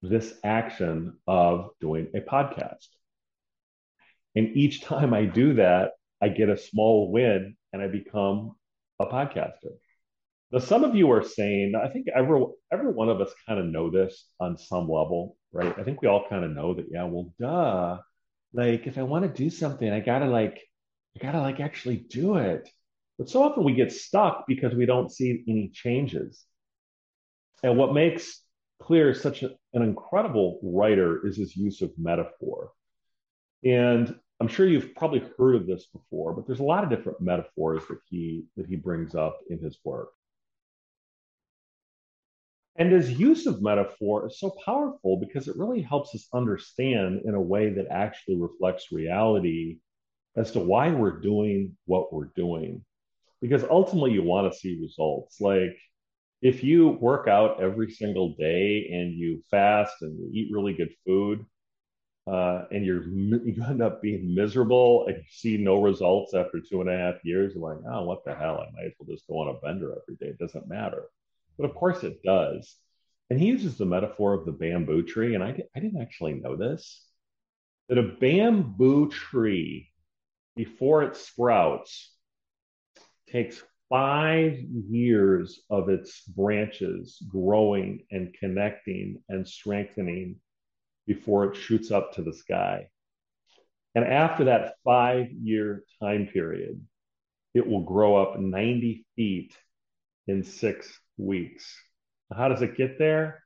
this 0.03 0.35
action 0.43 1.19
of 1.27 1.71
doing 1.81 2.09
a 2.15 2.21
podcast. 2.21 2.89
And 4.35 4.57
each 4.57 4.83
time 4.83 5.15
I 5.15 5.27
do 5.27 5.55
that, 5.55 5.93
I 6.21 6.29
get 6.29 6.49
a 6.49 6.57
small 6.57 7.13
win 7.13 7.57
and 7.73 7.83
I 7.83 7.89
become 7.89 8.57
a 8.99 9.07
podcaster. 9.07 9.73
Now, 10.51 10.59
some 10.59 10.85
of 10.85 10.95
you 10.95 11.11
are 11.13 11.25
saying, 11.25 11.75
I 11.75 11.89
think 11.89 12.09
every 12.15 12.45
every 12.71 12.93
one 12.93 13.09
of 13.09 13.21
us 13.21 13.33
kind 13.47 13.59
of 13.59 13.67
know 13.67 13.91
this 13.91 14.27
on 14.39 14.59
some 14.59 14.83
level, 14.83 15.37
right? 15.53 15.75
I 15.79 15.83
think 15.83 16.03
we 16.03 16.09
all 16.09 16.27
kind 16.29 16.45
of 16.45 16.51
know 16.51 16.75
that, 16.75 16.87
yeah, 16.91 17.05
well, 17.05 17.33
duh. 17.41 17.99
Like 18.53 18.87
if 18.87 18.99
I 18.99 19.03
want 19.03 19.25
to 19.25 19.43
do 19.43 19.49
something, 19.49 19.91
I 19.91 20.01
gotta 20.01 20.27
like, 20.27 20.61
I 21.17 21.25
gotta 21.25 21.41
like 21.41 21.61
actually 21.61 21.97
do 21.97 22.37
it. 22.37 22.69
But 23.19 23.29
so 23.29 23.43
often 23.43 23.65
we 23.65 23.75
get 23.75 23.93
stuck 23.93 24.47
because 24.47 24.75
we 24.75 24.87
don't 24.87 25.13
see 25.13 25.45
any 25.49 25.71
changes. 25.73 26.45
And 27.63 27.77
what 27.79 27.95
makes 27.95 28.43
Clear 28.83 29.15
such 29.15 29.45
an 29.45 29.55
incredible 29.75 30.59
writer 30.61 31.25
is 31.25 31.37
his 31.37 31.57
use 31.57 31.83
of 31.83 31.93
metaphor. 31.97 32.73
And 33.65 34.13
I'm 34.41 34.49
sure 34.49 34.67
you've 34.67 34.97
probably 34.97 35.23
heard 35.39 35.55
of 35.55 35.69
this 35.69 35.87
before, 35.87 36.35
but 36.35 36.49
there's 36.49 36.59
a 36.59 36.65
lot 36.65 36.83
of 36.83 36.91
different 36.91 37.21
metaphors 37.21 37.83
that 37.89 38.01
he 38.11 38.47
that 38.57 38.67
he 38.67 38.75
brings 38.75 39.15
up 39.15 39.39
in 39.49 39.61
his 39.61 39.79
work. 39.85 40.09
And 42.75 42.91
his 42.91 43.13
use 43.13 43.47
of 43.47 43.63
metaphor 43.63 44.27
is 44.27 44.41
so 44.41 44.53
powerful 44.65 45.17
because 45.17 45.47
it 45.47 45.57
really 45.57 45.83
helps 45.83 46.13
us 46.17 46.27
understand 46.35 47.21
in 47.25 47.35
a 47.35 47.41
way 47.41 47.71
that 47.75 47.87
actually 47.89 48.41
reflects 48.41 48.91
reality 48.91 49.79
as 50.37 50.53
to 50.53 50.61
why 50.61 50.91
we're 50.91 51.21
doing 51.21 51.77
what 51.87 52.13
we're 52.13 52.31
doing. 52.37 52.85
Because 53.41 53.65
ultimately, 53.65 54.13
you 54.13 54.23
want 54.23 54.53
to 54.53 54.59
see 54.59 54.81
results. 54.81 55.41
Like 55.41 55.77
if 56.41 56.65
you 56.65 56.89
work 56.89 57.29
out 57.29 57.63
every 57.63 57.91
single 57.91 58.35
day 58.37 58.89
and 58.93 59.13
you 59.13 59.43
fast 59.51 59.95
and 60.03 60.19
you 60.19 60.31
eat 60.33 60.53
really 60.53 60.75
good 60.75 60.95
food, 61.07 61.45
uh, 62.27 62.65
and 62.71 62.85
you're 62.85 63.03
you 63.09 63.65
end 63.67 63.83
up 63.83 64.01
being 64.01 64.35
miserable 64.35 65.07
and 65.07 65.17
you 65.17 65.23
see 65.29 65.57
no 65.57 65.83
results 65.83 66.35
after 66.35 66.61
two 66.61 66.81
and 66.81 66.91
a 66.91 66.97
half 66.97 67.25
years, 67.25 67.53
you're 67.55 67.75
like, 67.75 67.83
oh, 67.91 68.05
what 68.05 68.25
the 68.25 68.35
hell? 68.35 68.61
I 68.61 68.71
might 68.73 68.87
as 68.87 68.93
well 68.99 69.15
just 69.15 69.27
go 69.27 69.39
on 69.39 69.49
a 69.49 69.59
bender 69.61 69.93
every 69.93 70.17
day. 70.17 70.27
It 70.27 70.39
doesn't 70.39 70.69
matter. 70.69 71.05
But 71.59 71.69
of 71.69 71.75
course 71.75 72.03
it 72.03 72.23
does. 72.23 72.77
And 73.31 73.41
he 73.41 73.47
uses 73.47 73.77
the 73.77 73.87
metaphor 73.87 74.35
of 74.35 74.45
the 74.45 74.53
bamboo 74.53 75.03
tree. 75.03 75.35
And 75.35 75.43
I, 75.43 75.57
I 75.75 75.81
didn't 75.81 76.01
actually 76.01 76.35
know 76.35 76.57
this 76.57 77.05
that 77.89 77.99
a 77.99 78.03
bamboo 78.03 79.11
tree, 79.11 79.92
before 80.57 81.03
it 81.03 81.17
sprouts, 81.17 82.13
takes 83.29 83.63
five 83.89 84.59
years 84.59 85.61
of 85.71 85.89
its 85.89 86.23
branches 86.23 87.23
growing 87.29 88.05
and 88.11 88.35
connecting 88.39 89.23
and 89.29 89.47
strengthening 89.47 90.37
before 91.07 91.45
it 91.45 91.57
shoots 91.57 91.91
up 91.91 92.13
to 92.13 92.23
the 92.23 92.33
sky. 92.33 92.89
And 93.95 94.05
after 94.05 94.45
that 94.45 94.75
five 94.85 95.31
year 95.31 95.85
time 96.03 96.27
period, 96.27 96.81
it 97.55 97.67
will 97.67 97.83
grow 97.83 98.17
up 98.17 98.39
90 98.39 99.05
feet 99.15 99.55
in 100.27 100.43
six 100.43 100.99
weeks. 101.19 101.77
How 102.35 102.49
does 102.49 102.63
it 102.63 102.77
get 102.77 102.99
there? 102.99 103.42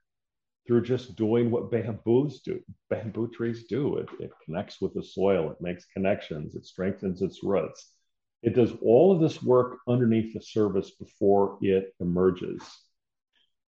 Through 0.67 0.83
just 0.83 1.17
doing 1.17 1.51
what 1.51 1.71
bamboos 1.71 2.41
do, 2.41 2.61
bamboo 2.91 3.31
trees 3.31 3.67
do. 3.69 3.99
It, 3.99 4.09
it 4.19 4.31
connects 4.45 4.81
with 4.81 4.95
the 4.95 5.03
soil, 5.03 5.51
it 5.51 5.61
makes 5.61 5.85
connections, 5.87 6.57
it 6.57 6.67
strengthens 6.67 7.23
its 7.23 7.43
roots. 7.45 7.93
It 8.43 8.55
does 8.55 8.73
all 8.83 9.13
of 9.13 9.21
this 9.21 9.43
work 9.43 9.79
underneath 9.89 10.35
the 10.35 10.41
surface 10.41 10.91
before 10.91 11.59
it 11.63 11.95
emerges. 12.01 12.63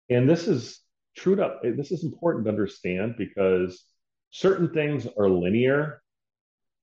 And 0.09 0.29
this 0.29 0.47
is 0.47 0.79
true 1.15 1.35
to 1.35 1.59
this 1.75 1.91
is 1.91 2.03
important 2.03 2.45
to 2.45 2.51
understand 2.51 3.15
because 3.17 3.83
certain 4.31 4.69
things 4.69 5.07
are 5.17 5.29
linear 5.29 6.01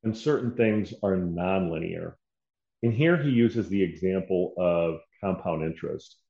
and 0.04 0.16
certain 0.16 0.56
things 0.56 0.92
are 1.02 1.16
nonlinear. 1.16 2.14
And 2.82 2.92
here 2.92 3.16
he 3.16 3.30
uses 3.30 3.68
the 3.68 3.82
example 3.82 4.54
of 4.58 5.00
compound 5.20 5.62
interest. 5.62 6.21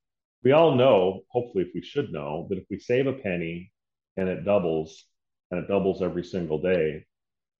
We 0.44 0.52
all 0.52 0.74
know, 0.74 1.22
hopefully, 1.28 1.64
if 1.64 1.74
we 1.74 1.82
should 1.82 2.12
know, 2.12 2.46
that 2.50 2.58
if 2.58 2.64
we 2.70 2.78
save 2.78 3.06
a 3.06 3.12
penny 3.12 3.72
and 4.16 4.28
it 4.28 4.44
doubles 4.44 5.04
and 5.50 5.60
it 5.60 5.68
doubles 5.68 6.02
every 6.02 6.24
single 6.24 6.58
day, 6.60 7.06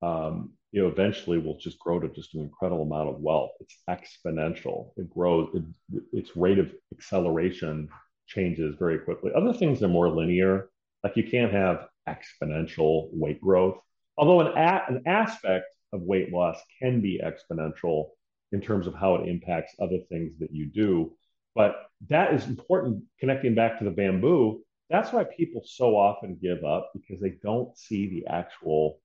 um, 0.02 0.52
you 0.72 0.82
know, 0.82 0.88
eventually 0.88 1.38
we'll 1.38 1.58
just 1.58 1.78
grow 1.78 2.00
to 2.00 2.08
just 2.08 2.34
an 2.34 2.42
incredible 2.42 2.82
amount 2.84 3.08
of 3.10 3.20
wealth. 3.20 3.52
It's 3.60 3.78
exponential. 3.88 4.92
It 4.96 5.10
grows. 5.10 5.50
It, 5.54 5.64
its 6.12 6.36
rate 6.36 6.58
of 6.58 6.72
acceleration 6.92 7.88
changes 8.26 8.76
very 8.78 8.98
quickly. 8.98 9.32
Other 9.34 9.52
things 9.52 9.82
are 9.82 9.88
more 9.88 10.08
linear. 10.08 10.70
Like 11.04 11.16
you 11.16 11.24
can't 11.24 11.52
have 11.52 11.88
exponential 12.08 13.08
weight 13.12 13.40
growth, 13.40 13.78
although 14.16 14.40
an, 14.40 14.48
a- 14.56 14.84
an 14.88 15.02
aspect 15.06 15.66
of 15.92 16.02
weight 16.02 16.32
loss 16.32 16.58
can 16.80 17.00
be 17.00 17.20
exponential 17.22 18.10
in 18.52 18.60
terms 18.60 18.86
of 18.86 18.94
how 18.94 19.16
it 19.16 19.28
impacts 19.28 19.74
other 19.80 19.98
things 20.08 20.32
that 20.40 20.52
you 20.52 20.66
do. 20.66 21.12
But 21.54 21.76
that 22.08 22.34
is 22.34 22.46
important 22.46 23.04
connecting 23.20 23.54
back 23.54 23.78
to 23.78 23.84
the 23.84 23.90
bamboo. 23.90 24.62
That's 24.90 25.12
why 25.12 25.24
people 25.24 25.62
so 25.64 25.96
often 25.96 26.38
give 26.40 26.64
up 26.64 26.90
because 26.94 27.20
they 27.20 27.34
don't 27.42 27.76
see 27.76 28.08
the 28.08 28.26
actual 28.26 29.00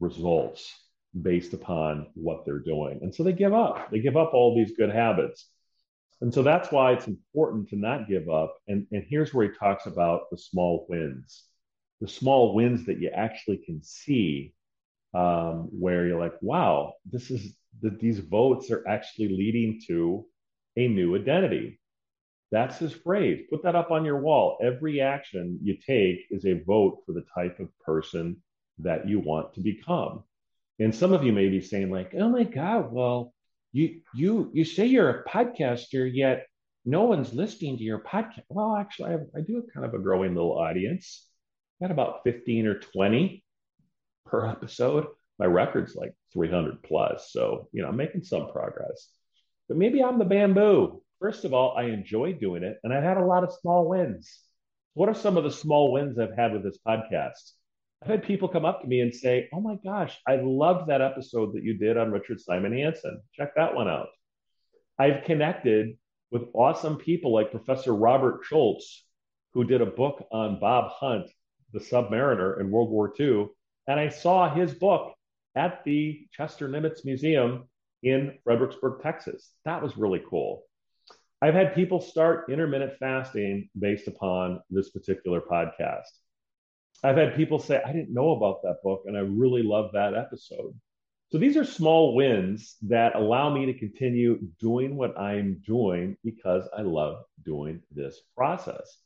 results 0.00 0.72
based 1.20 1.54
upon 1.54 2.06
what 2.14 2.44
they're 2.44 2.58
doing. 2.58 3.00
And 3.02 3.14
so 3.14 3.22
they 3.22 3.32
give 3.32 3.54
up. 3.54 3.90
They 3.90 4.00
give 4.00 4.16
up 4.16 4.34
all 4.34 4.54
these 4.54 4.76
good 4.76 4.90
habits. 4.90 5.48
And 6.20 6.32
so 6.32 6.42
that's 6.42 6.72
why 6.72 6.92
it's 6.92 7.06
important 7.06 7.68
to 7.70 7.76
not 7.76 8.08
give 8.08 8.28
up. 8.28 8.56
And, 8.66 8.86
and 8.92 9.04
here's 9.08 9.32
where 9.32 9.46
he 9.46 9.56
talks 9.56 9.86
about 9.86 10.30
the 10.30 10.38
small 10.38 10.86
wins, 10.88 11.44
the 12.00 12.08
small 12.08 12.54
wins 12.54 12.86
that 12.86 12.98
you 12.98 13.10
actually 13.14 13.58
can 13.58 13.82
see, 13.82 14.54
um, 15.14 15.68
where 15.70 16.06
you're 16.06 16.20
like, 16.20 16.34
wow, 16.42 16.94
this 17.10 17.30
is 17.30 17.54
that 17.80 18.00
these 18.00 18.18
votes 18.18 18.70
are 18.70 18.86
actually 18.88 19.28
leading 19.28 19.80
to 19.86 20.26
a 20.78 20.88
new 20.88 21.16
identity. 21.16 21.80
That's 22.50 22.78
his 22.78 22.92
phrase. 22.92 23.46
Put 23.50 23.64
that 23.64 23.76
up 23.76 23.90
on 23.90 24.04
your 24.04 24.20
wall. 24.20 24.58
Every 24.62 25.00
action 25.00 25.58
you 25.62 25.76
take 25.76 26.20
is 26.30 26.46
a 26.46 26.62
vote 26.64 27.00
for 27.04 27.12
the 27.12 27.24
type 27.34 27.58
of 27.60 27.68
person 27.80 28.42
that 28.78 29.08
you 29.08 29.18
want 29.18 29.54
to 29.54 29.60
become. 29.60 30.22
And 30.78 30.94
some 30.94 31.12
of 31.12 31.24
you 31.24 31.32
may 31.32 31.48
be 31.48 31.60
saying, 31.60 31.90
like, 31.90 32.14
oh 32.16 32.28
my 32.28 32.44
God, 32.44 32.92
well, 32.92 33.34
you 33.72 34.00
you 34.14 34.50
you 34.54 34.64
say 34.64 34.86
you're 34.86 35.10
a 35.10 35.24
podcaster, 35.24 36.08
yet 36.10 36.46
no 36.84 37.02
one's 37.04 37.34
listening 37.34 37.76
to 37.76 37.82
your 37.84 37.98
podcast. 38.00 38.44
Well, 38.48 38.76
actually, 38.76 39.08
I, 39.08 39.12
have, 39.12 39.26
I 39.36 39.40
do 39.40 39.56
have 39.56 39.74
kind 39.74 39.84
of 39.84 39.94
a 39.94 39.98
growing 39.98 40.34
little 40.34 40.56
audience. 40.56 41.26
I 41.80 41.84
Got 41.84 41.90
about 41.90 42.20
15 42.24 42.66
or 42.66 42.78
20 42.78 43.44
per 44.26 44.46
episode. 44.46 45.06
My 45.38 45.46
record's 45.46 45.94
like 45.94 46.14
300 46.32 46.82
plus. 46.82 47.30
So, 47.30 47.68
you 47.72 47.82
know, 47.82 47.88
I'm 47.88 47.96
making 47.96 48.22
some 48.22 48.50
progress. 48.50 49.08
But 49.68 49.76
maybe 49.76 50.02
I'm 50.02 50.18
the 50.18 50.24
bamboo 50.24 51.02
first 51.20 51.44
of 51.44 51.52
all, 51.52 51.76
I 51.76 51.84
enjoy 51.84 52.34
doing 52.34 52.62
it, 52.62 52.78
and 52.82 52.92
I've 52.92 53.02
had 53.02 53.16
a 53.16 53.24
lot 53.24 53.44
of 53.44 53.52
small 53.52 53.88
wins. 53.88 54.40
What 54.94 55.08
are 55.08 55.14
some 55.14 55.36
of 55.36 55.44
the 55.44 55.50
small 55.50 55.92
wins 55.92 56.18
I've 56.18 56.36
had 56.36 56.52
with 56.52 56.62
this 56.62 56.78
podcast? 56.86 57.52
I've 58.02 58.10
had 58.10 58.22
people 58.22 58.48
come 58.48 58.64
up 58.64 58.82
to 58.82 58.88
me 58.88 59.00
and 59.00 59.14
say, 59.14 59.48
Oh 59.52 59.60
my 59.60 59.76
gosh, 59.84 60.16
I 60.26 60.36
loved 60.36 60.88
that 60.88 61.00
episode 61.00 61.54
that 61.54 61.64
you 61.64 61.76
did 61.76 61.96
on 61.96 62.12
Richard 62.12 62.40
Simon 62.40 62.72
Hansen. 62.72 63.20
Check 63.34 63.54
that 63.56 63.74
one 63.74 63.88
out. 63.88 64.08
I've 64.98 65.24
connected 65.24 65.96
with 66.30 66.48
awesome 66.54 66.96
people 66.96 67.32
like 67.32 67.50
Professor 67.50 67.94
Robert 67.94 68.40
Schultz, 68.44 69.04
who 69.54 69.64
did 69.64 69.80
a 69.80 69.86
book 69.86 70.26
on 70.30 70.60
Bob 70.60 70.92
Hunt, 70.92 71.30
the 71.72 71.80
submariner 71.80 72.60
in 72.60 72.70
World 72.70 72.90
War 72.90 73.12
II. 73.18 73.48
And 73.86 73.98
I 73.98 74.10
saw 74.10 74.52
his 74.52 74.74
book 74.74 75.14
at 75.56 75.82
the 75.84 76.26
Chester 76.32 76.68
Nimitz 76.68 77.04
Museum 77.04 77.68
in 78.02 78.38
Fredericksburg, 78.44 79.02
Texas. 79.02 79.52
That 79.64 79.82
was 79.82 79.96
really 79.96 80.22
cool. 80.28 80.64
I've 81.40 81.54
had 81.54 81.74
people 81.74 82.00
start 82.00 82.50
intermittent 82.50 82.94
fasting 82.98 83.68
based 83.78 84.08
upon 84.08 84.60
this 84.70 84.90
particular 84.90 85.40
podcast. 85.40 86.08
I've 87.04 87.16
had 87.16 87.36
people 87.36 87.60
say, 87.60 87.80
I 87.84 87.92
didn't 87.92 88.12
know 88.12 88.30
about 88.30 88.62
that 88.62 88.82
book 88.82 89.04
and 89.06 89.16
I 89.16 89.20
really 89.20 89.62
love 89.62 89.92
that 89.92 90.14
episode. 90.14 90.74
So 91.30 91.38
these 91.38 91.56
are 91.56 91.64
small 91.64 92.14
wins 92.14 92.76
that 92.82 93.14
allow 93.14 93.50
me 93.50 93.66
to 93.66 93.78
continue 93.78 94.38
doing 94.58 94.96
what 94.96 95.18
I'm 95.18 95.62
doing 95.64 96.16
because 96.24 96.68
I 96.76 96.82
love 96.82 97.22
doing 97.44 97.82
this 97.94 98.20
process. 98.36 98.98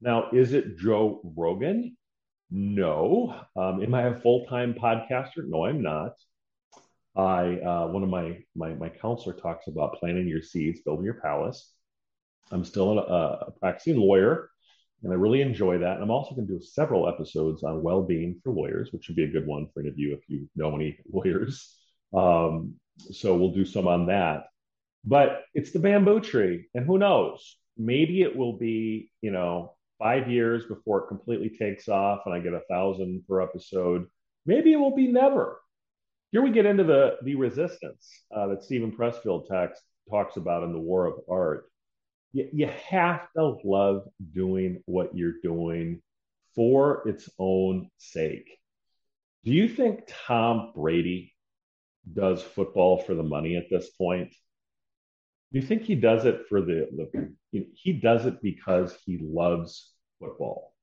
Now, 0.00 0.30
is 0.30 0.52
it 0.52 0.78
Joe 0.78 1.20
Rogan? 1.24 1.96
No. 2.50 3.34
Um, 3.56 3.82
am 3.82 3.94
I 3.94 4.02
a 4.08 4.20
full 4.20 4.44
time 4.46 4.74
podcaster? 4.74 5.46
No, 5.46 5.64
I'm 5.64 5.82
not. 5.82 6.12
I 7.16 7.56
uh, 7.56 7.88
one 7.88 8.02
of 8.02 8.08
my, 8.08 8.38
my 8.54 8.74
my 8.74 8.88
counselor 8.88 9.34
talks 9.34 9.66
about 9.66 9.98
planting 9.98 10.28
your 10.28 10.42
seeds, 10.42 10.80
building 10.80 11.04
your 11.04 11.20
palace. 11.20 11.72
I'm 12.52 12.64
still 12.64 12.98
a, 12.98 13.02
a 13.02 13.50
practicing 13.60 13.96
lawyer, 13.96 14.50
and 15.02 15.12
I 15.12 15.16
really 15.16 15.40
enjoy 15.40 15.78
that. 15.78 15.94
And 15.94 16.02
I'm 16.02 16.10
also 16.10 16.34
going 16.34 16.46
to 16.46 16.58
do 16.58 16.64
several 16.64 17.08
episodes 17.08 17.62
on 17.62 17.82
well-being 17.82 18.40
for 18.42 18.52
lawyers, 18.52 18.92
which 18.92 19.08
would 19.08 19.16
be 19.16 19.24
a 19.24 19.30
good 19.30 19.46
one 19.46 19.68
for 19.72 19.80
any 19.80 19.88
of 19.88 19.98
you 19.98 20.14
if 20.14 20.20
you 20.28 20.48
know 20.56 20.74
any 20.74 20.98
lawyers. 21.12 21.76
Um, 22.12 22.74
so 23.10 23.36
we'll 23.36 23.52
do 23.52 23.64
some 23.64 23.88
on 23.88 24.06
that. 24.06 24.46
But 25.04 25.44
it's 25.54 25.72
the 25.72 25.78
bamboo 25.78 26.20
tree, 26.20 26.66
and 26.74 26.84
who 26.84 26.98
knows? 26.98 27.56
Maybe 27.78 28.22
it 28.22 28.36
will 28.36 28.58
be, 28.58 29.10
you 29.22 29.30
know, 29.30 29.74
five 29.98 30.28
years 30.28 30.64
before 30.66 31.04
it 31.04 31.08
completely 31.08 31.50
takes 31.50 31.88
off, 31.88 32.20
and 32.26 32.34
I 32.34 32.40
get 32.40 32.52
a 32.52 32.62
thousand 32.68 33.24
per 33.26 33.40
episode. 33.40 34.06
Maybe 34.44 34.72
it 34.72 34.76
will 34.76 34.94
be 34.94 35.08
never. 35.08 35.60
Here 36.32 36.42
we 36.42 36.50
get 36.50 36.66
into 36.66 36.84
the 36.84 37.16
the 37.22 37.34
resistance 37.34 38.08
uh, 38.34 38.48
that 38.48 38.62
Steven 38.62 38.92
Pressfield 38.92 39.48
text, 39.48 39.82
talks 40.08 40.36
about 40.36 40.64
in 40.64 40.72
the 40.72 40.78
War 40.78 41.06
of 41.06 41.14
Art 41.28 41.70
you, 42.32 42.48
you 42.52 42.66
have 42.88 43.26
to 43.36 43.56
love 43.64 44.08
doing 44.34 44.82
what 44.86 45.16
you're 45.16 45.40
doing 45.42 46.02
for 46.54 47.08
its 47.08 47.28
own 47.38 47.88
sake. 47.98 48.58
Do 49.44 49.52
you 49.52 49.68
think 49.68 50.02
Tom 50.26 50.72
Brady 50.74 51.34
does 52.12 52.42
football 52.42 52.98
for 52.98 53.14
the 53.14 53.22
money 53.22 53.56
at 53.56 53.70
this 53.70 53.90
point? 53.90 54.30
Do 55.52 55.58
you 55.58 55.66
think 55.66 55.82
he 55.82 55.94
does 55.94 56.24
it 56.24 56.42
for 56.48 56.60
the, 56.60 56.88
the 57.52 57.66
he 57.74 57.92
does 57.92 58.26
it 58.26 58.40
because 58.42 58.96
he 59.04 59.18
loves 59.20 59.92
football? 60.20 60.74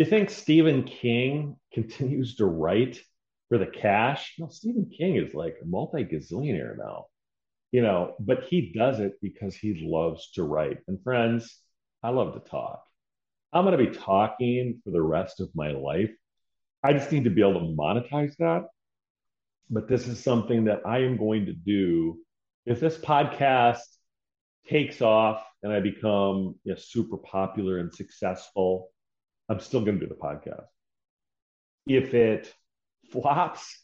You 0.00 0.06
think 0.06 0.30
Stephen 0.30 0.82
King 0.82 1.56
continues 1.72 2.36
to 2.36 2.46
write 2.46 3.00
for 3.48 3.58
the 3.58 3.66
cash? 3.66 4.34
No, 4.38 4.48
Stephen 4.48 4.90
King 4.90 5.16
is 5.16 5.34
like 5.34 5.56
a 5.62 5.66
multi 5.66 6.04
gazillionaire 6.04 6.76
now 6.76 7.06
you 7.72 7.82
know, 7.82 8.14
but 8.18 8.44
he 8.44 8.72
does 8.74 9.00
it 9.00 9.14
because 9.22 9.54
he 9.54 9.86
loves 9.86 10.30
to 10.32 10.42
write. 10.42 10.78
And 10.88 11.02
friends, 11.02 11.56
I 12.02 12.10
love 12.10 12.34
to 12.34 12.50
talk. 12.50 12.82
I'm 13.52 13.64
going 13.64 13.78
to 13.78 13.90
be 13.90 13.96
talking 13.96 14.80
for 14.84 14.90
the 14.90 15.02
rest 15.02 15.40
of 15.40 15.50
my 15.54 15.70
life. 15.70 16.10
I 16.82 16.92
just 16.92 17.12
need 17.12 17.24
to 17.24 17.30
be 17.30 17.42
able 17.42 17.60
to 17.60 17.76
monetize 17.76 18.36
that. 18.38 18.64
But 19.68 19.88
this 19.88 20.08
is 20.08 20.22
something 20.22 20.64
that 20.64 20.80
I 20.84 20.98
am 20.98 21.16
going 21.16 21.46
to 21.46 21.52
do. 21.52 22.18
If 22.66 22.80
this 22.80 22.96
podcast 22.96 23.80
takes 24.68 25.00
off 25.00 25.44
and 25.62 25.72
I 25.72 25.80
become 25.80 26.56
you 26.64 26.72
know, 26.72 26.76
super 26.76 27.18
popular 27.18 27.78
and 27.78 27.92
successful, 27.92 28.88
I'm 29.50 29.60
still 29.60 29.80
going 29.84 29.98
to 29.98 30.06
do 30.06 30.08
the 30.08 30.18
podcast. 30.18 30.64
If 31.86 32.14
it 32.14 32.54
flops, 33.10 33.76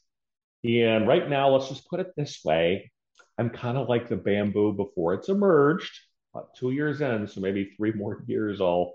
and 0.65 1.09
right 1.09 1.29
now, 1.29 1.51
let's 1.51 1.69
just 1.69 1.89
put 1.91 2.01
it 2.01 2.13
this 2.17 2.41
way 2.45 2.93
I'm 3.39 3.51
kind 3.51 3.77
of 3.77 3.89
like 3.89 4.09
the 4.09 4.17
bamboo 4.17 4.73
before 4.73 5.15
it's 5.15 5.29
emerged, 5.29 5.93
about 6.33 6.55
two 6.57 6.71
years 6.71 7.01
in, 7.01 7.27
so 7.27 7.41
maybe 7.41 7.73
three 7.77 7.93
more 7.93 8.23
years 8.27 8.61
I'll 8.61 8.95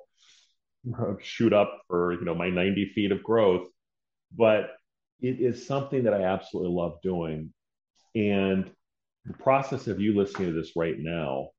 shoot 1.21 1.53
up 1.53 1.81
for 1.87 2.13
you 2.13 2.25
know 2.25 2.33
my 2.33 2.49
90 2.49 2.93
feet 2.95 3.11
of 3.11 3.21
growth. 3.21 3.67
But 4.35 4.71
it 5.19 5.39
is 5.39 5.67
something 5.67 6.03
that 6.03 6.13
I 6.13 6.23
absolutely 6.23 6.71
love 6.71 7.01
doing, 7.03 7.53
and 8.15 8.71
the 9.25 9.33
process 9.33 9.87
of 9.87 9.99
you 9.99 10.15
listening 10.15 10.53
to 10.53 10.59
this 10.59 10.71
right 10.75 10.97
now 10.97 11.49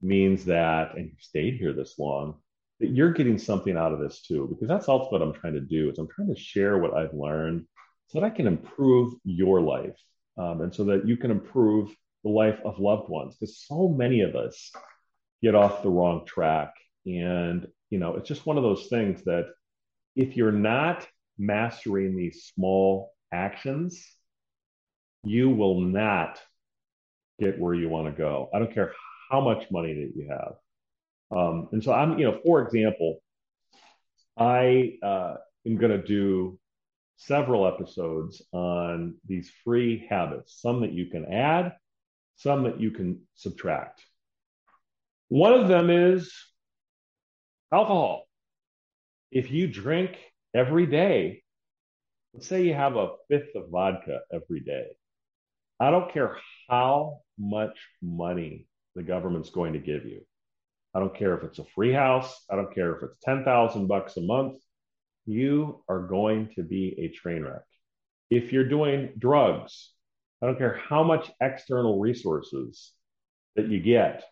means 0.00 0.46
that, 0.46 0.96
and 0.96 1.10
you 1.10 1.14
stayed 1.20 1.54
here 1.54 1.72
this 1.72 1.96
long, 1.98 2.40
that 2.82 2.90
you're 2.90 3.12
getting 3.12 3.38
something 3.38 3.76
out 3.76 3.92
of 3.92 4.00
this 4.00 4.22
too, 4.22 4.48
because 4.50 4.68
that's 4.68 4.88
also 4.88 5.08
what 5.10 5.22
I'm 5.22 5.32
trying 5.32 5.54
to 5.54 5.60
do. 5.60 5.88
Is 5.88 5.98
I'm 5.98 6.08
trying 6.08 6.34
to 6.34 6.40
share 6.40 6.78
what 6.78 6.94
I've 6.94 7.14
learned 7.14 7.64
so 8.08 8.20
that 8.20 8.26
I 8.26 8.30
can 8.30 8.46
improve 8.46 9.14
your 9.24 9.60
life, 9.60 9.96
um, 10.36 10.60
and 10.60 10.74
so 10.74 10.84
that 10.84 11.06
you 11.06 11.16
can 11.16 11.30
improve 11.30 11.94
the 12.24 12.30
life 12.30 12.58
of 12.64 12.78
loved 12.78 13.08
ones 13.08 13.36
because 13.38 13.64
so 13.66 13.88
many 13.88 14.20
of 14.20 14.34
us 14.34 14.70
get 15.42 15.54
off 15.54 15.82
the 15.82 15.90
wrong 15.90 16.24
track 16.26 16.72
and 17.06 17.66
you 17.90 17.98
know 17.98 18.14
it's 18.14 18.28
just 18.28 18.46
one 18.46 18.56
of 18.56 18.62
those 18.62 18.86
things 18.86 19.22
that 19.24 19.46
if 20.14 20.36
you're 20.36 20.52
not 20.52 21.06
mastering 21.38 22.16
these 22.16 22.50
small 22.54 23.12
actions 23.32 24.06
you 25.24 25.50
will 25.50 25.80
not 25.80 26.40
get 27.40 27.58
where 27.58 27.74
you 27.74 27.88
want 27.88 28.06
to 28.06 28.12
go 28.12 28.48
i 28.54 28.58
don't 28.58 28.72
care 28.72 28.92
how 29.30 29.40
much 29.40 29.68
money 29.70 29.94
that 29.94 30.12
you 30.14 30.28
have 30.28 30.52
um, 31.34 31.68
and 31.72 31.82
so 31.82 31.92
i'm 31.92 32.18
you 32.18 32.24
know 32.24 32.38
for 32.44 32.62
example 32.62 33.18
i 34.36 34.94
uh, 35.02 35.34
am 35.66 35.76
going 35.76 35.92
to 35.92 36.02
do 36.02 36.58
several 37.16 37.66
episodes 37.66 38.42
on 38.52 39.14
these 39.26 39.50
free 39.64 40.06
habits 40.08 40.60
some 40.60 40.80
that 40.80 40.92
you 40.92 41.06
can 41.06 41.24
add 41.26 41.72
some 42.42 42.64
that 42.64 42.80
you 42.80 42.90
can 42.90 43.20
subtract. 43.34 44.02
One 45.28 45.54
of 45.54 45.68
them 45.68 45.90
is 45.90 46.34
alcohol. 47.72 48.24
If 49.30 49.50
you 49.50 49.68
drink 49.68 50.18
every 50.54 50.86
day, 50.86 51.42
let's 52.34 52.48
say 52.48 52.64
you 52.64 52.74
have 52.74 52.96
a 52.96 53.12
fifth 53.28 53.54
of 53.54 53.70
vodka 53.70 54.20
every 54.32 54.60
day, 54.60 54.88
I 55.78 55.90
don't 55.90 56.12
care 56.12 56.36
how 56.68 57.20
much 57.38 57.78
money 58.02 58.66
the 58.94 59.02
government's 59.02 59.50
going 59.50 59.72
to 59.74 59.78
give 59.78 60.04
you. 60.04 60.22
I 60.94 61.00
don't 61.00 61.16
care 61.16 61.34
if 61.34 61.44
it's 61.44 61.58
a 61.58 61.64
free 61.74 61.92
house. 61.92 62.44
I 62.50 62.56
don't 62.56 62.74
care 62.74 62.94
if 62.94 63.02
it's 63.02 63.18
10,000 63.24 63.86
bucks 63.86 64.16
a 64.16 64.20
month. 64.20 64.60
You 65.26 65.82
are 65.88 66.06
going 66.06 66.50
to 66.56 66.62
be 66.62 66.94
a 66.98 67.08
train 67.08 67.42
wreck. 67.42 67.62
If 68.30 68.52
you're 68.52 68.68
doing 68.68 69.12
drugs, 69.18 69.92
I 70.42 70.46
don't 70.46 70.58
care 70.58 70.80
how 70.88 71.02
much 71.02 71.30
external 71.40 72.00
resources 72.00 72.92
that 73.56 73.68
you 73.68 73.80
get, 73.80 74.24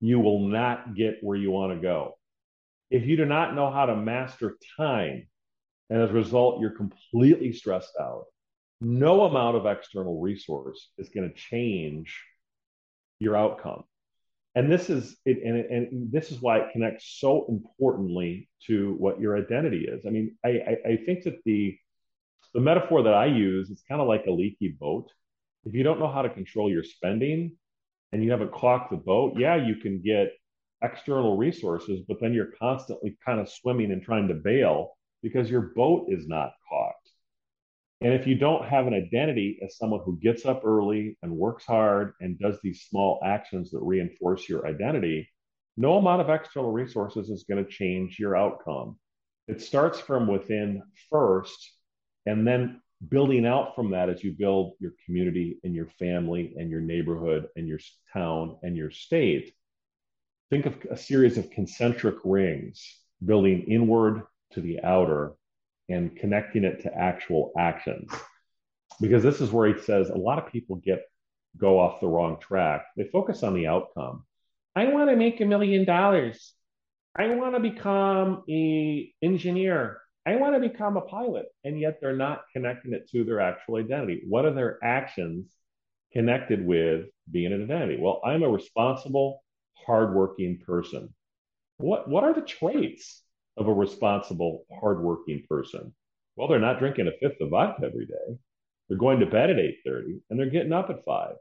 you 0.00 0.20
will 0.20 0.40
not 0.48 0.94
get 0.94 1.18
where 1.22 1.36
you 1.36 1.50
want 1.50 1.72
to 1.72 1.80
go. 1.80 2.14
If 2.90 3.06
you 3.06 3.16
do 3.16 3.24
not 3.24 3.54
know 3.54 3.70
how 3.70 3.86
to 3.86 3.96
master 3.96 4.56
time, 4.76 5.26
and 5.90 6.02
as 6.02 6.10
a 6.10 6.14
result, 6.14 6.60
you're 6.60 6.70
completely 6.70 7.52
stressed 7.52 7.92
out, 8.00 8.26
no 8.80 9.22
amount 9.22 9.56
of 9.56 9.66
external 9.66 10.20
resource 10.20 10.90
is 10.98 11.08
going 11.08 11.28
to 11.28 11.34
change 11.34 12.22
your 13.18 13.36
outcome. 13.36 13.84
And 14.54 14.70
this 14.72 14.90
is 14.90 15.16
it, 15.24 15.38
and, 15.44 15.56
and 15.58 16.12
this 16.12 16.32
is 16.32 16.40
why 16.40 16.58
it 16.58 16.72
connects 16.72 17.18
so 17.20 17.46
importantly 17.48 18.48
to 18.66 18.94
what 18.98 19.20
your 19.20 19.36
identity 19.36 19.86
is. 19.88 20.04
I 20.06 20.10
mean, 20.10 20.36
I, 20.44 20.48
I, 20.48 20.76
I 20.90 20.96
think 21.04 21.24
that 21.24 21.38
the 21.44 21.76
the 22.54 22.60
metaphor 22.60 23.02
that 23.02 23.14
I 23.14 23.26
use 23.26 23.70
is 23.70 23.82
kind 23.88 24.00
of 24.00 24.08
like 24.08 24.24
a 24.26 24.30
leaky 24.30 24.68
boat 24.80 25.10
if 25.64 25.74
you 25.74 25.82
don't 25.82 26.00
know 26.00 26.10
how 26.10 26.22
to 26.22 26.30
control 26.30 26.70
your 26.70 26.84
spending 26.84 27.56
and 28.12 28.24
you 28.24 28.30
haven't 28.30 28.52
caulked 28.52 28.90
the 28.90 28.96
boat, 28.96 29.34
yeah, 29.36 29.56
you 29.56 29.76
can 29.76 30.00
get 30.00 30.32
external 30.82 31.36
resources, 31.36 32.00
but 32.08 32.18
then 32.20 32.32
you're 32.32 32.52
constantly 32.58 33.18
kind 33.24 33.40
of 33.40 33.50
swimming 33.50 33.92
and 33.92 34.02
trying 34.02 34.28
to 34.28 34.34
bail 34.34 34.96
because 35.22 35.50
your 35.50 35.72
boat 35.74 36.06
is 36.08 36.26
not 36.26 36.52
caulked. 36.68 37.10
And 38.00 38.14
if 38.14 38.26
you 38.26 38.36
don't 38.36 38.64
have 38.64 38.86
an 38.86 38.94
identity 38.94 39.58
as 39.64 39.76
someone 39.76 40.00
who 40.04 40.18
gets 40.18 40.46
up 40.46 40.64
early 40.64 41.18
and 41.22 41.32
works 41.32 41.64
hard 41.64 42.12
and 42.20 42.38
does 42.38 42.58
these 42.62 42.82
small 42.82 43.20
actions 43.24 43.72
that 43.72 43.80
reinforce 43.80 44.48
your 44.48 44.66
identity, 44.66 45.28
no 45.76 45.96
amount 45.98 46.20
of 46.20 46.30
external 46.30 46.70
resources 46.70 47.28
is 47.28 47.44
going 47.48 47.64
to 47.64 47.70
change 47.70 48.18
your 48.18 48.36
outcome. 48.36 48.98
It 49.48 49.60
starts 49.60 49.98
from 49.98 50.28
within 50.28 50.82
first, 51.10 51.72
and 52.26 52.46
then 52.46 52.80
building 53.08 53.46
out 53.46 53.74
from 53.74 53.90
that 53.92 54.10
as 54.10 54.22
you 54.22 54.32
build 54.32 54.74
your 54.80 54.92
community 55.04 55.58
and 55.64 55.74
your 55.74 55.88
family 55.98 56.54
and 56.56 56.70
your 56.70 56.80
neighborhood 56.80 57.48
and 57.56 57.66
your 57.66 57.78
town 58.12 58.58
and 58.62 58.76
your 58.76 58.90
state. 58.90 59.54
Think 60.50 60.66
of 60.66 60.76
a 60.90 60.96
series 60.96 61.38
of 61.38 61.50
concentric 61.50 62.16
rings 62.24 62.84
building 63.24 63.62
inward 63.62 64.22
to 64.52 64.60
the 64.60 64.82
outer 64.82 65.32
and 65.88 66.16
connecting 66.16 66.64
it 66.64 66.82
to 66.82 66.94
actual 66.94 67.52
actions. 67.58 68.10
Because 69.00 69.22
this 69.22 69.40
is 69.40 69.50
where 69.50 69.72
he 69.72 69.80
says 69.80 70.10
a 70.10 70.16
lot 70.16 70.38
of 70.38 70.52
people 70.52 70.76
get 70.76 71.02
go 71.56 71.78
off 71.78 72.00
the 72.00 72.06
wrong 72.06 72.38
track. 72.40 72.86
They 72.96 73.04
focus 73.04 73.42
on 73.42 73.54
the 73.54 73.66
outcome. 73.66 74.24
I 74.76 74.86
want 74.86 75.10
to 75.10 75.16
make 75.16 75.40
a 75.40 75.44
million 75.44 75.84
dollars. 75.84 76.52
I 77.16 77.34
want 77.34 77.54
to 77.54 77.60
become 77.60 78.44
a 78.48 79.12
engineer. 79.22 79.98
I 80.26 80.36
want 80.36 80.54
to 80.54 80.68
become 80.68 80.96
a 80.96 81.02
pilot. 81.02 81.46
And 81.64 81.80
yet 81.80 81.98
they're 82.00 82.16
not 82.16 82.42
connecting 82.52 82.92
it 82.92 83.08
to 83.10 83.24
their 83.24 83.40
actual 83.40 83.76
identity. 83.76 84.22
What 84.28 84.44
are 84.44 84.52
their 84.52 84.78
actions 84.84 85.50
connected 86.12 86.64
with 86.64 87.06
being 87.30 87.52
an 87.52 87.62
identity? 87.64 87.98
Well, 88.00 88.20
I'm 88.24 88.42
a 88.42 88.48
responsible, 88.48 89.42
hardworking 89.86 90.60
person. 90.64 91.14
What 91.78 92.08
what 92.08 92.24
are 92.24 92.34
the 92.34 92.42
traits 92.42 93.22
of 93.58 93.68
a 93.68 93.72
responsible, 93.72 94.64
hardworking 94.80 95.44
person? 95.48 95.94
Well, 96.36 96.48
they're 96.48 96.60
not 96.60 96.78
drinking 96.78 97.08
a 97.08 97.12
fifth 97.20 97.40
of 97.40 97.50
vodka 97.50 97.86
every 97.86 98.06
day. 98.06 98.38
They're 98.88 98.98
going 98.98 99.20
to 99.20 99.26
bed 99.26 99.50
at 99.50 99.56
8:30 99.56 100.20
and 100.30 100.38
they're 100.38 100.50
getting 100.50 100.72
up 100.72 100.90
at 100.90 101.04
5. 101.04 101.34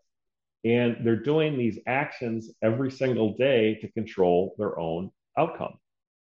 And 0.66 0.98
they're 1.04 1.16
doing 1.16 1.58
these 1.58 1.80
actions 1.88 2.52
every 2.62 2.92
single 2.92 3.36
day 3.36 3.76
to 3.76 3.92
control 3.92 4.56
their 4.58 4.78
own 4.80 5.12
outcome. 5.38 5.78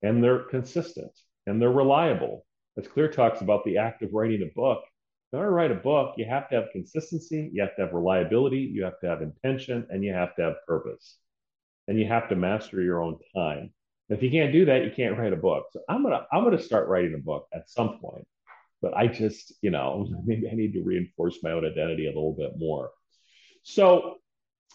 And 0.02 0.24
they're 0.24 0.43
consistent 0.43 1.12
and 1.46 1.62
they're 1.62 1.72
reliable. 1.72 2.46
As 2.78 2.88
Clear 2.88 3.10
talks 3.10 3.41
about 3.41 3.63
the 3.65 3.78
act 3.78 4.02
of 4.02 4.13
writing 4.13 4.41
a 4.41 4.54
book, 4.56 4.84
in 5.32 5.39
order 5.39 5.50
to 5.50 5.56
write 5.56 5.72
a 5.72 5.76
book, 5.76 6.15
you 6.17 6.26
have 6.26 6.48
to 6.50 6.56
have 6.56 6.72
consistency, 6.72 7.50
you 7.52 7.62
have 7.62 7.76
to 7.76 7.82
have 7.84 7.93
reliability, 7.93 8.60
you 8.60 8.84
have 8.84 9.00
to 9.02 9.08
have 9.08 9.22
intention, 9.22 9.86
and 9.89 10.04
you 10.04 10.13
have 10.13 10.36
to 10.36 10.43
have 10.43 10.65
purpose. 10.67 11.17
And 11.88 12.00
you 12.00 12.08
have 12.08 12.30
to 12.30 12.36
master 12.36 12.82
your 12.82 13.04
own 13.04 13.19
time. 13.36 13.74
If 14.10 14.22
you 14.22 14.30
can't 14.30 14.52
do 14.52 14.66
that, 14.66 14.84
you 14.84 14.92
can't 14.92 15.18
write 15.18 15.34
a 15.34 15.38
book. 15.38 15.68
So 15.72 15.82
I'm 15.89 16.04
gonna 16.04 16.26
I'm 16.32 16.44
gonna 16.44 16.62
start 16.62 16.88
writing 16.88 17.16
a 17.16 17.18
book 17.24 17.48
at 17.54 17.70
some 17.70 18.00
point. 18.00 18.28
But 18.82 18.96
I 18.98 19.08
just, 19.08 19.54
you 19.62 19.72
know, 19.72 20.08
maybe 20.26 20.50
I 20.50 20.56
need 20.56 20.74
to 20.74 20.84
reinforce 20.84 21.39
my 21.42 21.52
own 21.52 21.66
identity 21.66 22.06
a 22.06 22.10
little 22.10 22.36
bit 22.38 22.54
more. 22.58 22.92
So 23.63 24.18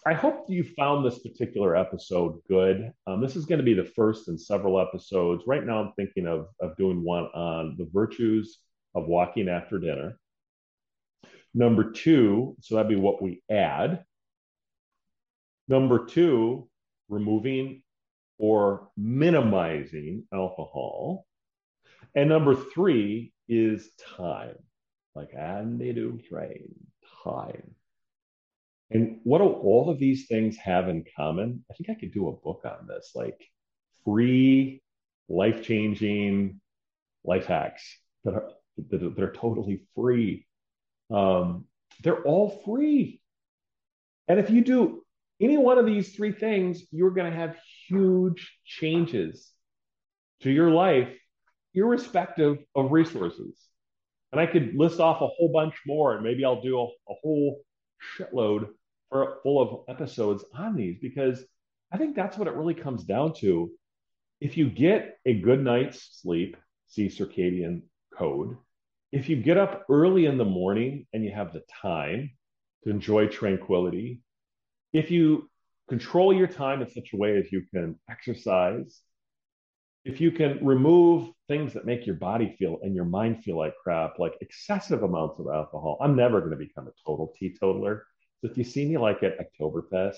I 0.05 0.13
hope 0.13 0.45
you 0.47 0.63
found 0.63 1.05
this 1.05 1.19
particular 1.19 1.75
episode 1.75 2.39
good. 2.47 2.91
Um, 3.05 3.21
this 3.21 3.35
is 3.35 3.45
going 3.45 3.59
to 3.59 3.65
be 3.65 3.73
the 3.73 3.83
first 3.83 4.29
in 4.29 4.37
several 4.37 4.79
episodes. 4.79 5.43
Right 5.45 5.63
now, 5.63 5.81
I'm 5.83 5.93
thinking 5.95 6.25
of, 6.25 6.47
of 6.59 6.77
doing 6.77 7.03
one 7.03 7.25
on 7.25 7.75
the 7.77 7.87
virtues 7.93 8.59
of 8.95 9.07
walking 9.07 9.49
after 9.49 9.77
dinner. 9.77 10.17
Number 11.53 11.91
two, 11.91 12.55
so 12.61 12.75
that'd 12.75 12.89
be 12.89 12.95
what 12.95 13.21
we 13.21 13.43
add. 13.51 14.03
Number 15.67 16.05
two, 16.05 16.69
removing 17.09 17.83
or 18.39 18.87
minimizing 18.97 20.23
alcohol. 20.33 21.27
And 22.15 22.29
number 22.29 22.55
three 22.55 23.33
is 23.47 23.89
time, 24.17 24.55
like 25.13 25.35
Andy 25.37 25.93
Dufresne, 25.93 26.73
time. 27.23 27.75
And 28.89 29.19
what 29.23 29.39
do 29.39 29.45
all 29.45 29.89
of 29.89 29.99
these 29.99 30.25
things 30.25 30.57
have 30.57 30.89
in 30.89 31.05
common? 31.15 31.63
I 31.69 31.75
think 31.75 31.89
I 31.89 31.99
could 31.99 32.13
do 32.13 32.29
a 32.29 32.33
book 32.33 32.61
on 32.65 32.87
this, 32.87 33.11
like 33.13 33.39
free, 34.03 34.81
life 35.27 35.61
changing 35.61 36.59
life 37.23 37.45
hacks 37.45 37.83
that 38.23 38.33
are, 38.33 38.49
that 38.89 39.03
are, 39.03 39.09
that 39.09 39.23
are 39.23 39.33
totally 39.33 39.83
free. 39.93 40.47
Um, 41.11 41.65
they're 42.01 42.23
all 42.23 42.61
free. 42.65 43.21
And 44.27 44.39
if 44.39 44.49
you 44.49 44.63
do 44.63 45.03
any 45.39 45.57
one 45.57 45.77
of 45.77 45.85
these 45.85 46.15
three 46.15 46.31
things, 46.31 46.83
you're 46.91 47.11
going 47.11 47.31
to 47.31 47.37
have 47.37 47.57
huge 47.89 48.57
changes 48.65 49.51
to 50.41 50.51
your 50.51 50.71
life, 50.71 51.09
irrespective 51.73 52.57
of 52.75 52.91
resources. 52.91 53.57
And 54.31 54.39
I 54.39 54.45
could 54.45 54.75
list 54.75 54.99
off 54.99 55.21
a 55.21 55.27
whole 55.27 55.51
bunch 55.51 55.75
more, 55.85 56.15
and 56.15 56.23
maybe 56.23 56.45
I'll 56.45 56.61
do 56.61 56.79
a, 56.79 56.83
a 56.83 57.15
whole 57.21 57.61
shitload 58.17 58.67
for, 59.09 59.39
full 59.43 59.61
of 59.61 59.95
episodes 59.95 60.45
on 60.53 60.75
these 60.75 60.97
because 61.01 61.43
I 61.91 61.97
think 61.97 62.15
that's 62.15 62.37
what 62.37 62.47
it 62.47 62.53
really 62.53 62.75
comes 62.75 63.03
down 63.03 63.33
to. 63.39 63.71
If 64.39 64.55
you 64.55 64.69
get 64.69 65.17
a 65.25 65.33
good 65.33 65.63
night's 65.63 66.19
sleep, 66.21 66.55
see 66.87 67.07
circadian 67.07 67.81
code, 68.13 68.55
if 69.11 69.27
you 69.27 69.35
get 69.41 69.57
up 69.57 69.85
early 69.89 70.27
in 70.27 70.37
the 70.37 70.45
morning 70.45 71.07
and 71.11 71.23
you 71.23 71.31
have 71.31 71.51
the 71.51 71.63
time 71.81 72.31
to 72.83 72.89
enjoy 72.89 73.27
tranquility, 73.27 74.21
if 74.93 75.11
you 75.11 75.48
control 75.89 76.33
your 76.33 76.47
time 76.47 76.81
in 76.81 76.89
such 76.89 77.09
a 77.13 77.17
way 77.17 77.37
as 77.37 77.51
you 77.51 77.63
can 77.73 77.95
exercise, 78.09 79.01
if 80.05 80.21
you 80.21 80.31
can 80.31 80.65
remove 80.65 81.29
things 81.47 81.73
that 81.73 81.85
make 81.85 82.05
your 82.05 82.15
body 82.15 82.55
feel 82.57 82.79
and 82.83 82.95
your 82.95 83.05
mind 83.05 83.43
feel 83.43 83.57
like 83.57 83.73
crap, 83.83 84.17
like 84.17 84.33
excessive 84.41 85.03
amounts 85.03 85.39
of 85.39 85.47
alcohol, 85.47 85.97
I'm 86.01 86.15
never 86.15 86.39
going 86.39 86.51
to 86.51 86.57
become 86.57 86.87
a 86.87 86.91
total 87.05 87.33
teetotaler. 87.37 88.05
So 88.39 88.49
if 88.49 88.57
you 88.57 88.63
see 88.63 88.85
me 88.87 88.97
like 88.97 89.23
at 89.23 89.37
Oktoberfest, 89.39 90.15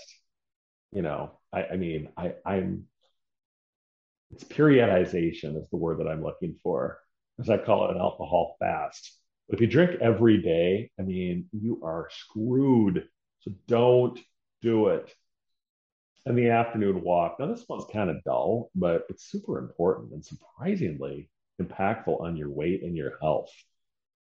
you 0.91 1.01
know, 1.01 1.39
I, 1.51 1.63
I 1.73 1.75
mean, 1.77 2.09
I, 2.15 2.33
I'm, 2.45 2.85
it's 4.31 4.43
periodization 4.43 5.57
is 5.57 5.67
the 5.71 5.77
word 5.77 5.99
that 5.99 6.07
I'm 6.07 6.23
looking 6.23 6.55
for, 6.61 6.99
as 7.39 7.49
I 7.49 7.57
call 7.57 7.85
it 7.85 7.95
an 7.95 8.01
alcohol 8.01 8.55
fast. 8.59 9.17
But 9.47 9.55
if 9.55 9.61
you 9.61 9.67
drink 9.67 9.99
every 9.99 10.41
day, 10.41 10.91
I 10.99 11.01
mean, 11.01 11.47
you 11.51 11.81
are 11.83 12.07
screwed. 12.11 13.07
So 13.39 13.51
don't 13.67 14.19
do 14.61 14.89
it. 14.89 15.13
And 16.25 16.37
the 16.37 16.49
afternoon 16.49 17.01
walk. 17.01 17.37
Now, 17.39 17.47
this 17.47 17.65
one's 17.67 17.85
kind 17.91 18.09
of 18.09 18.23
dull, 18.23 18.69
but 18.75 19.05
it's 19.09 19.31
super 19.31 19.57
important 19.57 20.13
and 20.13 20.23
surprisingly 20.23 21.29
impactful 21.59 22.21
on 22.21 22.37
your 22.37 22.49
weight 22.49 22.83
and 22.83 22.95
your 22.95 23.13
health. 23.21 23.49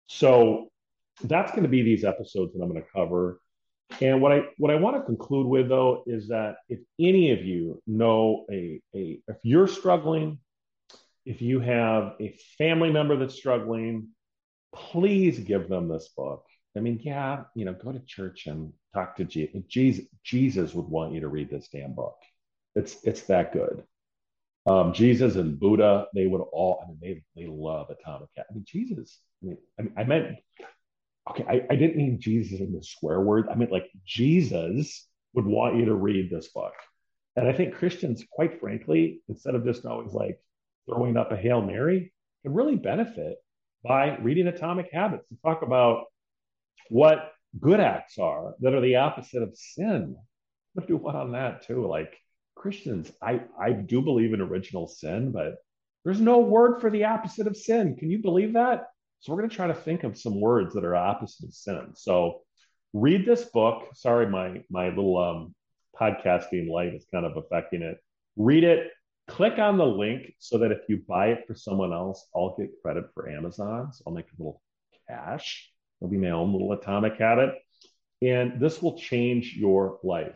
So 0.08 0.70
that's 1.24 1.52
going 1.52 1.64
to 1.64 1.70
be 1.70 1.82
these 1.82 2.06
episodes 2.06 2.54
that 2.54 2.64
I'm 2.64 2.70
going 2.70 2.82
to 2.82 2.90
cover. 2.96 3.42
And 4.02 4.22
what 4.22 4.32
I 4.32 4.44
what 4.58 4.72
I 4.72 4.76
want 4.76 4.98
to 4.98 5.04
conclude 5.04 5.48
with 5.48 5.68
though 5.68 6.04
is 6.06 6.28
that 6.28 6.58
if 6.70 6.80
any 7.00 7.32
of 7.32 7.44
you 7.44 7.82
know 7.88 8.46
a, 8.52 8.80
a 8.96 9.20
if 9.28 9.38
you're 9.44 9.68
struggling, 9.68 10.40
if 11.26 11.42
you 11.42 11.60
have 11.60 12.14
a 12.22 12.38
family 12.58 12.92
member 12.92 13.18
that's 13.18 13.36
struggling, 13.36 14.10
please 14.74 15.40
give 15.40 15.68
them 15.70 15.88
this 15.88 16.10
book. 16.16 16.46
I 16.78 16.82
mean, 16.82 17.00
yeah, 17.04 17.44
you 17.56 17.66
know, 17.66 17.74
go 17.74 17.92
to 17.92 18.00
church 18.00 18.48
and 18.48 18.74
talk 18.94 19.16
to 19.18 19.26
Jesus. 19.26 20.06
Jesus. 20.24 20.74
Would 20.74 20.88
want 20.88 21.14
you 21.14 21.22
to 21.22 21.28
read 21.28 21.50
this 21.50 21.68
damn 21.72 21.94
book. 21.94 22.18
It's 22.76 22.98
it's 23.04 23.22
that 23.24 23.54
good. 23.54 23.84
Um, 24.66 24.94
Jesus 24.94 25.36
and 25.36 25.60
Buddha, 25.60 26.08
they 26.14 26.28
would 26.28 26.42
all. 26.42 26.84
I 26.84 26.88
mean, 26.88 27.00
they 27.02 27.42
they 27.42 27.48
love 27.48 27.90
Atomic 27.90 28.30
Habits. 28.36 28.52
I 28.52 28.54
mean, 28.54 28.66
Jesus. 28.68 29.20
I 29.42 29.48
mean, 29.48 29.58
I, 29.80 29.82
mean, 29.82 29.94
I 29.98 30.04
meant 30.04 30.38
okay. 31.32 31.46
I, 31.48 31.74
I 31.74 31.76
didn't 31.76 31.98
mean 31.98 32.20
Jesus 32.20 32.60
in 32.60 32.72
the 32.72 32.84
swear 32.84 33.20
word. 33.22 33.48
I 33.50 33.56
meant 33.56 33.72
like 33.72 33.90
Jesus 34.06 35.08
would 35.34 35.46
want 35.46 35.78
you 35.78 35.86
to 35.86 35.96
read 35.96 36.30
this 36.30 36.50
book. 36.50 36.74
And 37.36 37.48
I 37.48 37.54
think 37.54 37.76
Christians, 37.76 38.24
quite 38.30 38.60
frankly, 38.60 39.22
instead 39.28 39.56
of 39.56 39.64
just 39.64 39.86
always 39.86 40.14
like 40.14 40.40
throwing 40.88 41.18
up 41.18 41.32
a 41.32 41.38
hail 41.38 41.62
mary, 41.62 42.12
can 42.44 42.54
really 42.54 42.76
benefit 42.76 43.38
by 43.84 44.18
reading 44.18 44.48
Atomic 44.48 44.90
Habits 44.92 45.28
to 45.30 45.38
talk 45.44 45.62
about 45.62 46.06
what 46.90 47.32
good 47.60 47.80
acts 47.80 48.18
are 48.18 48.54
that 48.60 48.74
are 48.74 48.82
the 48.82 48.98
opposite 48.98 49.44
of 49.44 49.56
sin. 49.56 50.16
I'm 50.78 50.86
do 50.86 50.98
one 50.98 51.16
on 51.16 51.32
that 51.34 51.66
too. 51.66 51.88
Like 51.88 52.18
Christians, 52.56 53.12
I, 53.22 53.42
I 53.60 53.72
do 53.72 54.02
believe 54.02 54.34
in 54.34 54.42
original 54.42 54.88
sin, 54.88 55.32
but 55.32 55.56
there's 56.04 56.22
no 56.22 56.40
word 56.40 56.80
for 56.80 56.90
the 56.90 57.06
opposite 57.06 57.48
of 57.48 57.58
sin. 57.58 57.96
Can 57.98 58.10
you 58.10 58.20
believe 58.20 58.54
that? 58.54 58.88
So 59.20 59.32
we're 59.32 59.40
going 59.40 59.50
to 59.50 59.56
try 59.56 59.68
to 59.68 59.74
think 59.74 60.04
of 60.04 60.18
some 60.18 60.40
words 60.40 60.74
that 60.74 60.86
are 60.86 60.96
opposite 60.96 61.48
of 61.48 61.54
sin. 61.54 61.92
So 61.96 62.42
read 62.94 63.26
this 63.26 63.46
book. 63.46 63.90
Sorry, 63.94 64.28
my 64.28 64.64
my 64.70 64.90
little 64.90 65.18
um, 65.18 65.56
podcasting 66.00 66.70
light 66.70 66.94
is 66.94 67.06
kind 67.12 67.26
of 67.26 67.36
affecting 67.36 67.82
it. 67.82 67.98
Read 68.38 68.64
it. 68.64 68.92
Click 69.28 69.60
on 69.60 69.78
the 69.78 69.86
link 69.86 70.34
so 70.40 70.58
that 70.60 70.72
if 70.72 70.80
you 70.88 71.04
buy 71.08 71.28
it 71.28 71.44
for 71.46 71.54
someone 71.54 71.94
else, 71.94 72.28
I'll 72.36 72.56
get 72.58 72.82
credit 72.82 73.06
for 73.14 73.30
Amazon. 73.30 73.92
So 73.94 74.04
I'll 74.08 74.14
make 74.14 74.26
a 74.26 74.42
little 74.42 74.62
cash. 75.08 75.70
It'll 76.02 76.12
be 76.12 76.18
my 76.18 76.32
own 76.32 76.52
little 76.52 76.72
atomic 76.72 77.18
habit. 77.18 77.56
And 78.22 78.60
this 78.60 78.82
will 78.82 78.98
change 78.98 79.56
your 79.56 80.00
life. 80.04 80.36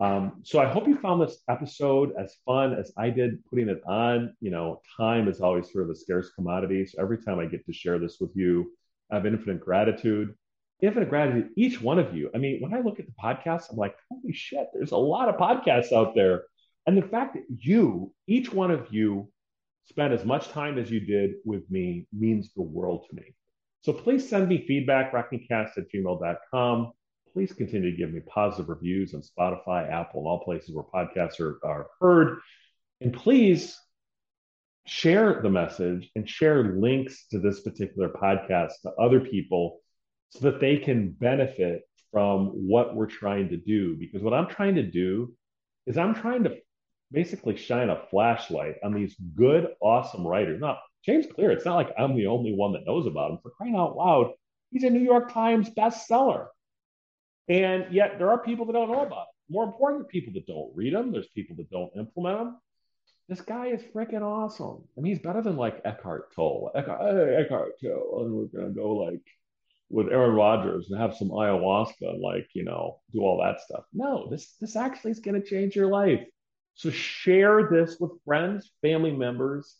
Um, 0.00 0.40
so 0.44 0.60
I 0.60 0.66
hope 0.66 0.86
you 0.86 0.96
found 0.96 1.20
this 1.20 1.38
episode 1.48 2.12
as 2.18 2.36
fun 2.46 2.74
as 2.74 2.92
I 2.96 3.10
did 3.10 3.44
putting 3.46 3.68
it 3.68 3.82
on. 3.86 4.34
You 4.40 4.50
know, 4.50 4.80
time 4.96 5.26
is 5.28 5.40
always 5.40 5.72
sort 5.72 5.84
of 5.84 5.90
a 5.90 5.96
scarce 5.96 6.30
commodity. 6.30 6.86
So 6.86 7.02
every 7.02 7.18
time 7.18 7.38
I 7.38 7.46
get 7.46 7.66
to 7.66 7.72
share 7.72 7.98
this 7.98 8.18
with 8.20 8.30
you, 8.34 8.72
I 9.10 9.16
have 9.16 9.26
infinite 9.26 9.60
gratitude. 9.60 10.34
Infinite 10.80 11.10
gratitude, 11.10 11.50
each 11.56 11.80
one 11.80 11.98
of 11.98 12.14
you. 12.14 12.30
I 12.32 12.38
mean, 12.38 12.60
when 12.60 12.72
I 12.72 12.78
look 12.78 13.00
at 13.00 13.06
the 13.06 13.12
podcast, 13.20 13.64
I'm 13.70 13.76
like, 13.76 13.96
holy 14.08 14.32
shit, 14.32 14.68
there's 14.72 14.92
a 14.92 14.96
lot 14.96 15.28
of 15.28 15.34
podcasts 15.34 15.92
out 15.92 16.14
there. 16.14 16.44
And 16.86 16.96
the 16.96 17.02
fact 17.02 17.34
that 17.34 17.42
you, 17.48 18.12
each 18.28 18.52
one 18.52 18.70
of 18.70 18.86
you, 18.92 19.28
spent 19.88 20.12
as 20.12 20.24
much 20.24 20.48
time 20.50 20.78
as 20.78 20.90
you 20.90 21.00
did 21.00 21.32
with 21.44 21.68
me 21.70 22.06
means 22.12 22.50
the 22.54 22.62
world 22.62 23.06
to 23.08 23.16
me. 23.16 23.34
So 23.88 23.94
please 23.94 24.28
send 24.28 24.50
me 24.50 24.66
feedback, 24.66 25.14
rockneycast 25.14 25.78
at 25.78 25.90
gmail.com. 25.90 26.92
Please 27.32 27.54
continue 27.54 27.90
to 27.90 27.96
give 27.96 28.12
me 28.12 28.20
positive 28.28 28.68
reviews 28.68 29.14
on 29.14 29.22
Spotify, 29.22 29.90
Apple, 29.90 30.20
and 30.20 30.28
all 30.28 30.44
places 30.44 30.74
where 30.74 30.84
podcasts 30.84 31.40
are, 31.40 31.58
are 31.64 31.86
heard. 31.98 32.40
And 33.00 33.14
please 33.14 33.74
share 34.86 35.40
the 35.40 35.48
message 35.48 36.10
and 36.16 36.28
share 36.28 36.76
links 36.78 37.28
to 37.30 37.38
this 37.38 37.60
particular 37.60 38.10
podcast 38.10 38.72
to 38.82 38.90
other 39.00 39.20
people 39.20 39.78
so 40.28 40.50
that 40.50 40.60
they 40.60 40.76
can 40.76 41.12
benefit 41.12 41.80
from 42.12 42.48
what 42.48 42.94
we're 42.94 43.06
trying 43.06 43.48
to 43.48 43.56
do. 43.56 43.96
Because 43.96 44.20
what 44.20 44.34
I'm 44.34 44.48
trying 44.48 44.74
to 44.74 44.82
do 44.82 45.34
is 45.86 45.96
I'm 45.96 46.14
trying 46.14 46.44
to 46.44 46.58
basically 47.10 47.56
shine 47.56 47.88
a 47.88 48.02
flashlight 48.10 48.74
on 48.84 48.92
these 48.92 49.16
good, 49.34 49.68
awesome 49.80 50.26
writers. 50.26 50.60
Now, 50.60 50.76
James 51.08 51.26
Clear, 51.26 51.50
it's 51.52 51.64
not 51.64 51.76
like 51.76 51.94
I'm 51.98 52.14
the 52.14 52.26
only 52.26 52.52
one 52.52 52.72
that 52.72 52.84
knows 52.84 53.06
about 53.06 53.30
him. 53.30 53.38
For 53.42 53.50
crying 53.50 53.74
out 53.74 53.96
loud, 53.96 54.32
he's 54.70 54.84
a 54.84 54.90
New 54.90 55.00
York 55.00 55.32
Times 55.32 55.70
bestseller. 55.70 56.48
And 57.48 57.86
yet 57.90 58.18
there 58.18 58.30
are 58.30 58.42
people 58.42 58.66
that 58.66 58.74
don't 58.74 58.92
know 58.92 59.00
about 59.00 59.20
him. 59.20 59.34
More 59.48 59.64
important, 59.64 60.08
people 60.08 60.34
that 60.34 60.46
don't 60.46 60.70
read 60.74 60.92
them. 60.92 61.10
There's 61.10 61.28
people 61.28 61.56
that 61.56 61.70
don't 61.70 61.90
implement 61.96 62.38
them. 62.38 62.58
This 63.26 63.40
guy 63.40 63.68
is 63.68 63.80
freaking 63.94 64.20
awesome. 64.20 64.84
I 64.98 65.00
mean, 65.00 65.14
he's 65.14 65.22
better 65.22 65.40
than 65.40 65.56
like 65.56 65.80
Eckhart 65.86 66.34
Tolle. 66.34 66.72
Eckhart, 66.74 67.00
hey, 67.00 67.36
Eckhart 67.42 67.80
Tolle, 67.82 68.26
and 68.26 68.34
we're 68.34 68.60
gonna 68.60 68.74
go 68.74 68.90
like 68.96 69.22
with 69.88 70.12
Aaron 70.12 70.34
Rodgers 70.34 70.90
and 70.90 71.00
have 71.00 71.16
some 71.16 71.30
ayahuasca 71.30 72.02
and 72.02 72.20
like 72.20 72.48
you 72.52 72.64
know 72.64 73.00
do 73.14 73.20
all 73.20 73.42
that 73.42 73.62
stuff. 73.62 73.84
No, 73.94 74.28
this 74.28 74.56
this 74.60 74.76
actually 74.76 75.12
is 75.12 75.20
gonna 75.20 75.42
change 75.42 75.74
your 75.74 75.88
life. 75.88 76.20
So 76.74 76.90
share 76.90 77.70
this 77.70 77.98
with 77.98 78.22
friends, 78.26 78.70
family 78.82 79.12
members, 79.12 79.74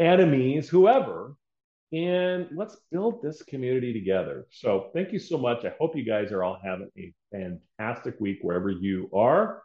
enemies, 0.00 0.68
whoever, 0.68 1.36
and 1.92 2.48
let's 2.52 2.76
build 2.90 3.22
this 3.22 3.42
community 3.42 3.92
together. 3.92 4.46
So 4.50 4.90
thank 4.94 5.12
you 5.12 5.18
so 5.18 5.36
much. 5.36 5.64
I 5.64 5.74
hope 5.78 5.96
you 5.96 6.04
guys 6.04 6.32
are 6.32 6.42
all 6.42 6.58
having 6.62 6.88
a 6.96 7.12
fantastic 7.30 8.14
week 8.18 8.38
wherever 8.42 8.70
you 8.70 9.10
are. 9.12 9.62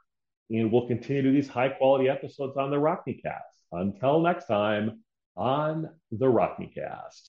And 0.50 0.71
we'll 0.71 0.88
continue 0.88 1.21
to 1.24 1.30
do 1.30 1.34
these 1.34 1.50
high 1.50 1.69
quality 1.69 2.10
episodes 2.10 2.58
on 2.58 2.69
the 2.69 2.78
Rockney 2.78 3.21
Cast. 3.21 3.63
Until 3.71 4.19
next 4.19 4.45
time 4.45 5.04
on 5.36 5.89
the 6.12 6.28
Rockney 6.28 6.74
Cast. 6.74 7.24